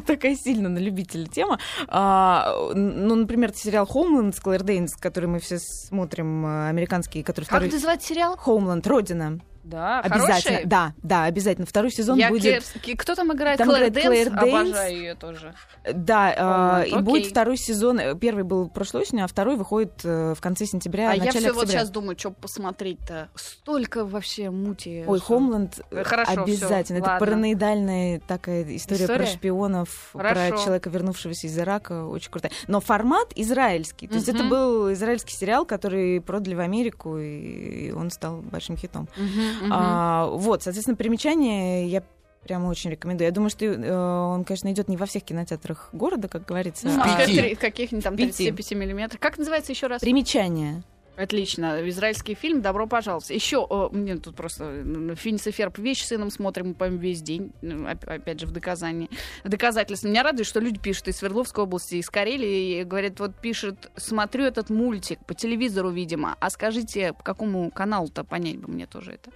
такая 0.06 0.34
сильно 0.36 0.68
на 0.68 0.78
любителя 0.78 1.26
тема. 1.26 1.58
А, 1.88 2.54
ну, 2.74 3.14
например, 3.14 3.52
сериал 3.54 3.86
«Хоумленд» 3.86 4.34
с 4.34 4.40
Клэр 4.40 4.62
Дейнс, 4.62 4.96
который 4.96 5.26
мы 5.26 5.38
все 5.40 5.58
смотрим, 5.58 6.09
э, 6.44 6.68
американский, 6.68 7.22
который 7.22 7.44
Как 7.44 7.58
второй... 7.58 7.70
называется 7.70 8.08
сериал? 8.08 8.36
«Хоумленд», 8.36 8.86
«Родина». 8.86 9.40
Да, 9.62 10.00
Обязательно, 10.00 10.32
хороший? 10.56 10.64
да, 10.66 10.94
да, 11.02 11.24
обязательно. 11.24 11.66
Второй 11.66 11.90
сезон 11.90 12.18
Я 12.18 12.30
будет... 12.30 12.64
Ке- 12.82 12.96
Кто 12.96 13.14
там 13.14 13.32
играет? 13.32 13.58
Там 13.58 13.68
Клэр 13.68 13.90
Дейнс? 13.90 14.06
Клэр 14.06 14.30
Дейнс. 14.30 14.70
Обожаю 14.70 14.96
ее 14.96 15.14
тоже. 15.14 15.54
Да, 15.92 16.82
э, 16.84 16.88
и 16.88 16.96
будет 16.98 17.26
второй 17.26 17.56
сезон. 17.56 18.00
э, 18.00 18.14
Первый 18.16 18.44
был 18.44 18.68
прошлой 18.70 19.02
осенью, 19.02 19.24
а 19.24 19.28
второй 19.28 19.56
выходит 19.56 19.92
э, 20.04 20.34
в 20.34 20.40
конце 20.40 20.64
сентября, 20.66 21.10
А 21.10 21.14
я 21.14 21.30
все 21.30 21.52
вот 21.52 21.68
сейчас 21.68 21.90
думаю, 21.90 22.18
что 22.18 22.30
посмотреть-то. 22.30 23.28
Столько 23.34 24.04
вообще 24.04 24.50
мути. 24.50 25.04
Ой, 25.06 25.18
что- 25.18 25.26
Homeland 25.26 25.80
Э, 25.90 26.04
хорошо, 26.04 26.42
обязательно. 26.42 26.82
всё, 26.84 26.94
Это 26.96 27.04
ладно. 27.04 27.18
параноидальная 27.26 28.20
такая 28.26 28.62
история, 28.76 29.06
про 29.06 29.14
История? 29.16 29.26
шпионов, 29.36 30.10
про 30.12 30.28
Хорошо. 30.34 30.64
человека, 30.64 30.90
вернувшегося 30.90 31.46
из 31.46 31.58
Ирака. 31.58 32.06
Очень 32.06 32.30
крутая. 32.30 32.52
Но 32.66 32.80
формат 32.80 33.32
израильский. 33.36 34.08
То 34.08 34.14
есть 34.14 34.28
это 34.28 34.44
был 34.44 34.92
израильский 34.92 35.34
сериал, 35.34 35.64
который 35.66 36.20
продали 36.20 36.54
в 36.54 36.60
Америку, 36.60 37.18
и 37.18 37.92
он 37.92 38.10
стал 38.10 38.38
большим 38.38 38.76
хитом. 38.76 39.08
Мгм, 39.16 39.49
А, 39.70 40.26
вот, 40.26 40.62
соответственно, 40.62 40.96
примечание 40.96 41.86
я 41.88 42.02
прямо 42.44 42.68
очень 42.68 42.90
рекомендую. 42.90 43.26
Я 43.28 43.32
думаю, 43.32 43.50
что 43.50 43.64
э, 43.66 43.92
он, 44.34 44.44
конечно, 44.44 44.70
идет 44.72 44.88
не 44.88 44.96
во 44.96 45.06
всех 45.06 45.24
кинотеатрах 45.24 45.90
города, 45.92 46.28
как 46.28 46.46
говорится. 46.46 46.88
Ну, 46.88 47.00
а- 47.00 47.56
Каких-нибудь 47.56 48.04
там 48.04 48.16
Пяти. 48.16 48.50
35 48.50 48.72
миллиметров. 48.78 49.20
Как 49.20 49.38
называется 49.38 49.72
еще 49.72 49.86
раз? 49.86 50.00
Примечание. 50.00 50.82
Отлично. 51.16 51.86
Израильский 51.90 52.34
фильм. 52.34 52.62
Добро 52.62 52.86
пожаловать. 52.86 53.28
Еще, 53.30 53.58
о, 53.58 53.90
мне 53.90 54.16
тут 54.16 54.36
просто 54.36 54.64
м, 54.64 55.14
Финис 55.16 55.46
и 55.46 55.50
Ферб 55.50 55.76
вещь 55.78 56.02
с 56.02 56.08
сыном 56.08 56.30
смотрим, 56.30 56.72
по 56.74 56.88
весь 56.88 57.20
день. 57.20 57.52
Ну, 57.62 57.84
оп- 57.90 58.08
Опять 58.08 58.40
же, 58.40 58.46
в 58.46 58.52
доказании. 58.52 59.10
В 59.44 59.48
доказательство. 59.48 60.08
Меня 60.08 60.22
радует, 60.22 60.46
что 60.46 60.60
люди 60.60 60.78
пишут 60.78 61.08
из 61.08 61.16
Свердловской 61.18 61.64
области, 61.64 61.96
из 61.96 62.08
Карелии. 62.08 62.80
И 62.80 62.84
говорят, 62.84 63.20
вот 63.20 63.34
пишет, 63.34 63.90
смотрю 63.96 64.44
этот 64.44 64.70
мультик 64.70 65.18
по 65.26 65.34
телевизору, 65.34 65.90
видимо. 65.90 66.36
А 66.40 66.48
скажите, 66.50 67.12
по 67.12 67.22
какому 67.22 67.70
каналу-то 67.70 68.24
понять 68.24 68.56
бы 68.58 68.72
мне 68.72 68.86
тоже 68.86 69.12
это. 69.12 69.30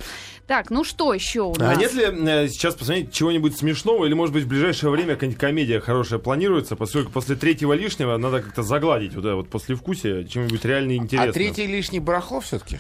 Так, 0.47 0.71
ну 0.71 0.85
что 0.85 1.13
еще 1.13 1.43
у 1.43 1.55
А 1.57 1.59
нас? 1.59 1.79
нет 1.79 1.93
ли 1.95 2.05
э, 2.05 2.49
сейчас 2.49 2.75
посмотреть 2.75 3.13
чего-нибудь 3.13 3.57
смешного, 3.57 4.07
или, 4.07 4.15
может 4.15 4.33
быть, 4.35 4.45
в 4.45 4.49
ближайшее 4.49 4.91
время 4.91 5.15
какая-нибудь 5.15 5.39
комедия 5.41 5.81
хорошая 5.81 6.19
планируется, 6.19 6.77
поскольку 6.77 7.13
после 7.13 7.37
третьего 7.37 7.75
лишнего 7.75 8.17
надо 8.17 8.41
как-то 8.43 8.63
загладить 8.63 9.15
вот 9.15 9.25
это 9.25 9.37
вот 9.37 9.51
послевкусие 9.51 10.27
чем-нибудь 10.27 10.65
реально 10.65 10.97
интересным. 10.97 11.31
А 11.31 11.33
третий 11.33 11.64
лишний 11.67 12.01
барахло 12.01 12.41
все-таки? 12.41 12.79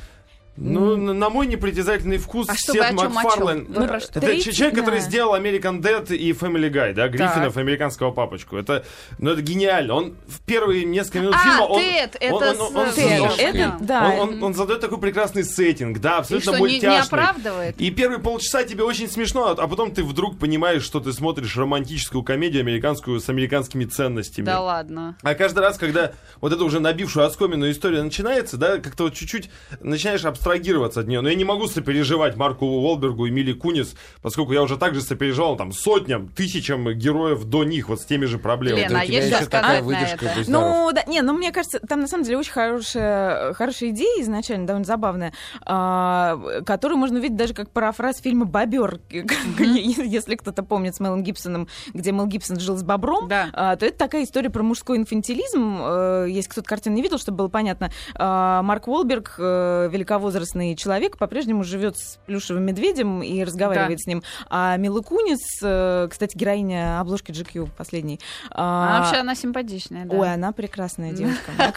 Ну, 0.56 0.96
на 0.96 1.12
на 1.14 1.30
мой 1.30 1.46
непритязательный 1.48 2.18
вкус, 2.18 2.46
А 2.48 2.54
Сет 2.56 2.94
про 2.96 4.00
что? 4.00 4.20
Это 4.20 4.40
ч- 4.40 4.52
человек, 4.52 4.78
который 4.78 5.00
да. 5.00 5.06
сделал 5.06 5.34
American 5.34 5.80
Dad 5.80 6.14
и 6.14 6.30
Family 6.32 6.70
Guy, 6.70 6.92
да, 6.92 7.08
Гриффинов, 7.08 7.56
американского 7.56 8.12
папочку. 8.12 8.56
Это, 8.56 8.84
ну, 9.18 9.30
это 9.32 9.42
гениально. 9.42 9.94
Он 9.94 10.14
в 10.28 10.40
первые 10.42 10.84
несколько 10.84 11.20
минут 11.20 11.34
А, 11.34 11.42
фильма... 11.42 11.62
он, 11.64 11.80
Тед, 11.80 12.16
он- 12.20 12.42
это 12.42 12.62
он- 12.62 12.76
он- 12.76 12.90
с- 12.90 12.94
Тед, 12.94 13.20
он- 13.20 13.28
Тед, 13.36 13.54
это, 13.54 13.76
да. 13.80 14.08
он, 14.10 14.20
он- 14.34 14.42
он 14.44 14.54
задает 14.54 14.80
такой 14.80 14.98
прекрасный 14.98 15.42
сеттинг, 15.44 15.98
да, 15.98 16.16
И 16.16 16.18
абсолютно 16.20 16.52
что, 16.52 16.60
не, 16.66 16.78
не 16.78 16.86
мультяшный. 16.86 17.18
оправдывает? 17.18 17.80
И 17.80 17.90
первые 17.90 18.20
полчаса 18.20 18.62
тебе 18.64 18.84
очень 18.84 19.08
смешно, 19.10 19.48
а 19.48 19.64
а 19.64 19.66
потом 19.66 19.90
ты 19.92 20.04
вдруг 20.04 20.38
понимаешь, 20.38 20.82
что 20.84 21.00
ты 21.00 21.12
смотришь 21.12 21.56
романтическую 21.56 22.22
комедию 22.22 22.60
американскую 22.60 23.18
с 23.18 23.28
американскими 23.28 23.86
ценностями. 23.86 24.44
Да 24.46 24.60
ладно. 24.60 25.16
А 25.22 25.34
каждый 25.34 25.60
раз, 25.60 25.78
когда 25.78 26.12
вот 26.40 26.52
эта 26.52 26.62
уже 26.64 26.78
набившую 26.80 27.26
оскомину 27.26 27.68
история 27.70 28.02
начинается, 28.02 28.56
да, 28.56 28.78
как-то 28.78 29.04
вот 29.04 29.14
чуть-чуть 29.14 29.50
начинаешь 29.80 30.22
абстрагироваться 30.44 31.00
от 31.00 31.06
нее. 31.06 31.22
Но 31.22 31.28
я 31.30 31.34
не 31.34 31.44
могу 31.44 31.66
сопереживать 31.66 32.36
Марку 32.36 32.66
Уолбергу 32.66 33.26
и 33.26 33.30
Мили 33.30 33.52
Кунис, 33.52 33.94
поскольку 34.20 34.52
я 34.52 34.62
уже 34.62 34.76
также 34.76 35.00
сопереживал 35.00 35.56
там 35.56 35.72
сотням, 35.72 36.28
тысячам 36.28 36.92
героев 36.92 37.44
до 37.44 37.64
них 37.64 37.88
вот 37.88 38.00
с 38.00 38.04
теми 38.04 38.26
же 38.26 38.38
проблемами. 38.38 38.82
Лена, 38.82 38.98
у 38.98 39.02
а 39.02 39.06
тебя 39.06 39.14
есть 39.16 39.28
еще 39.28 39.36
что 39.36 39.46
сказать 39.46 39.80
на 39.80 39.86
выдержка, 39.86 40.26
это? 40.26 40.50
Ну, 40.50 40.90
да, 40.92 41.02
не, 41.06 41.22
ну, 41.22 41.32
мне 41.32 41.50
кажется, 41.50 41.80
там 41.80 42.00
на 42.00 42.06
самом 42.06 42.24
деле 42.24 42.36
очень 42.38 42.52
хорошая, 42.52 43.54
хорошая 43.54 43.90
идея 43.90 44.22
изначально, 44.22 44.66
довольно 44.66 44.84
забавная, 44.84 45.32
а, 45.64 46.60
которую 46.66 46.98
можно 46.98 47.18
увидеть 47.18 47.36
даже 47.36 47.54
как 47.54 47.70
парафраз 47.70 48.18
фильма 48.20 48.44
«Бобер», 48.44 49.00
если 49.10 50.36
кто-то 50.36 50.62
помнит 50.62 50.94
с 50.94 51.00
Мелом 51.00 51.22
Гибсоном, 51.22 51.68
где 51.94 52.12
Мел 52.12 52.26
Гибсон 52.26 52.60
жил 52.60 52.76
с 52.76 52.82
бобром, 52.82 53.28
Да. 53.28 53.48
а, 53.54 53.76
то 53.76 53.86
это 53.86 53.96
такая 53.96 54.24
история 54.24 54.50
про 54.50 54.62
мужской 54.62 54.98
инфантилизм. 54.98 55.78
Э, 55.80 56.26
Если 56.28 56.50
кто-то 56.50 56.68
картину 56.68 56.96
не 56.96 57.02
видел, 57.02 57.18
чтобы 57.18 57.38
было 57.38 57.48
понятно, 57.48 57.90
а, 58.14 58.62
Марк 58.62 58.88
Уолберг, 58.88 59.36
э, 59.38 59.88
великовозрастный 60.34 60.76
человек, 60.76 61.16
по-прежнему 61.16 61.64
живет 61.64 61.96
с 61.96 62.18
плюшевым 62.26 62.64
медведем 62.64 63.22
и 63.22 63.42
разговаривает 63.42 64.00
с 64.00 64.06
ним. 64.06 64.22
А 64.50 64.76
Мила 64.76 65.00
Кунис, 65.00 65.40
э, 65.62 66.08
кстати, 66.10 66.36
героиня 66.36 67.00
обложки 67.00 67.30
GQ 67.30 67.68
последней. 67.76 68.20
А 68.50 68.98
а, 68.98 69.00
вообще 69.00 69.20
она 69.20 69.34
симпатичная, 69.34 70.04
да. 70.04 70.16
Ой, 70.16 70.32
она 70.32 70.52
прекрасная 70.52 71.12
девушка. 71.12 71.52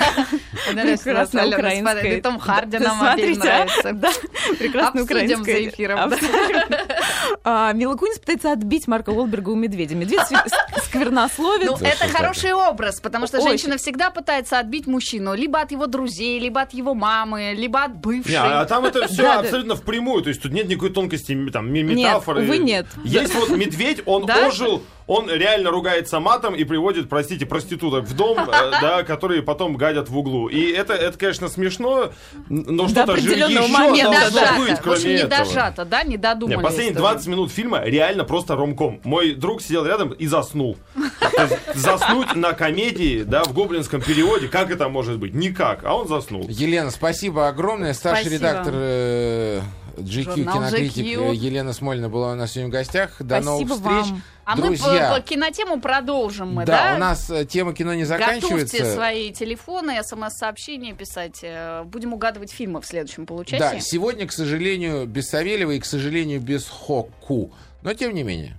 Прекрасная 0.67 1.47
украинская. 1.47 2.21
Том 2.21 2.39
Харди 2.39 2.77
Да, 2.77 2.83
нам 2.85 2.99
смотрите, 2.99 3.41
а? 3.41 3.43
нравится. 3.43 3.93
Да, 3.93 4.11
прекрасная 4.57 5.03
украинская. 5.03 5.43
за 5.43 5.67
эфиром, 5.69 6.09
да. 6.09 6.17
А, 7.43 7.73
Мила 7.73 7.95
Кунис 7.95 8.19
пытается 8.19 8.51
отбить 8.51 8.87
Марка 8.87 9.09
Уолберга 9.11 9.49
у 9.49 9.55
медведя. 9.55 9.95
Медведь 9.95 10.21
сквернословит. 10.87 11.65
Ну, 11.67 11.77
это 11.77 12.07
хороший 12.07 12.53
образ, 12.53 12.99
потому 12.99 13.27
что 13.27 13.41
женщина 13.41 13.77
всегда 13.77 14.09
пытается 14.09 14.59
отбить 14.59 14.87
мужчину 14.87 15.33
либо 15.35 15.59
от 15.61 15.71
его 15.71 15.87
друзей, 15.87 16.39
либо 16.39 16.61
от 16.61 16.73
его 16.73 16.93
мамы, 16.93 17.53
либо 17.55 17.83
от 17.83 17.95
бывшей. 17.95 18.31
Не, 18.31 18.37
а 18.37 18.65
там 18.65 18.85
это 18.85 19.07
все 19.07 19.27
абсолютно 19.31 19.75
впрямую, 19.75 20.23
то 20.23 20.29
есть 20.29 20.41
тут 20.41 20.51
нет 20.51 20.67
никакой 20.67 20.89
тонкости, 20.89 21.33
там, 21.51 21.67
м- 21.67 21.73
Нет, 21.73 21.85
метафоры. 21.97 22.43
увы, 22.43 22.57
нет. 22.57 22.87
Есть 23.03 23.35
вот 23.35 23.49
медведь, 23.49 24.01
он 24.05 24.29
ожил, 24.29 24.83
Он 25.07 25.29
реально 25.29 25.71
ругается 25.71 26.19
матом 26.19 26.53
и 26.53 26.65
приводит, 26.65 27.07
простите, 27.09 27.45
проституток 27.45 28.05
в 28.05 28.15
дом, 28.15 28.37
э, 28.39 28.71
да, 28.81 29.03
которые 29.03 29.41
потом 29.41 29.77
гадят 29.77 30.09
в 30.09 30.17
углу. 30.17 30.49
И 30.49 30.71
это, 30.71 30.93
это 30.93 31.17
конечно, 31.17 31.47
смешно, 31.47 32.11
но 32.49 32.87
что-то 32.89 33.15
же 33.17 33.31
еще 33.31 33.67
момента, 33.67 34.29
должно 34.31 34.65
быть, 34.65 34.79
кроме 34.79 34.97
общем, 34.97 35.09
не 35.09 35.15
этого. 35.15 35.45
дожато, 35.45 35.85
да, 35.85 36.03
не 36.03 36.17
додумались. 36.17 36.61
последние 36.61 36.93
тоже. 36.93 37.13
20 37.13 37.27
минут 37.27 37.51
фильма 37.51 37.81
реально 37.83 38.25
просто 38.25 38.55
ромком. 38.55 38.99
Мой 39.05 39.33
друг 39.33 39.61
сидел 39.61 39.85
рядом 39.85 40.11
и 40.11 40.27
заснул. 40.27 40.77
Заснуть 41.73 42.35
на 42.35 42.53
комедии, 42.53 43.23
да, 43.23 43.43
в 43.43 43.53
гоблинском 43.53 44.01
переводе, 44.01 44.47
как 44.47 44.71
это 44.71 44.89
может 44.89 45.19
быть? 45.19 45.33
Никак. 45.33 45.83
А 45.85 45.95
он 45.95 46.07
заснул. 46.07 46.45
Елена, 46.49 46.91
спасибо 46.91 47.47
огромное. 47.47 47.93
Старший 47.93 48.33
редактор 48.33 48.73
э, 48.75 49.61
GQ, 49.97 50.23
Журнал 50.35 50.55
кинокритик 50.55 51.05
GQ. 51.05 51.31
э, 51.31 51.35
Елена 51.35 51.73
Смольна 51.73 52.09
была 52.09 52.31
у 52.31 52.35
нас 52.35 52.51
сегодня 52.51 52.69
в 52.69 52.71
гостях. 52.73 53.15
До 53.19 53.41
Спасибо 53.41 53.45
новых 53.45 53.71
встреч. 53.73 54.11
вам. 54.11 54.21
А 54.45 54.55
мы 54.55 54.61
Друзья, 54.67 55.09
по, 55.09 55.15
по 55.15 55.21
кинотему 55.27 55.81
продолжим 55.81 56.53
мы, 56.53 56.65
да, 56.65 56.91
да? 56.91 56.95
у 56.95 56.99
нас 56.99 57.29
э, 57.29 57.43
тема 57.45 57.73
кино 57.73 57.93
не 57.95 58.05
заканчивается. 58.05 58.77
Готовьте 58.77 58.93
свои 58.95 59.31
телефоны, 59.33 60.01
смс-сообщения 60.03 60.93
писать. 60.93 61.39
Э, 61.41 61.83
Будем 61.83 62.13
угадывать 62.13 62.51
фильмы 62.51 62.79
в 62.81 62.85
следующем 62.85 63.23
Да, 63.25 63.27
получасе. 63.27 63.81
сегодня, 63.81 64.25
к 64.25 64.31
сожалению, 64.31 65.05
без 65.05 65.27
Савельева 65.29 65.71
и, 65.71 65.79
к 65.79 65.85
сожалению, 65.85 66.39
без 66.39 66.67
Хоку. 66.67 67.51
Но 67.81 67.93
тем 67.93 68.13
не 68.13 68.23
менее. 68.23 68.55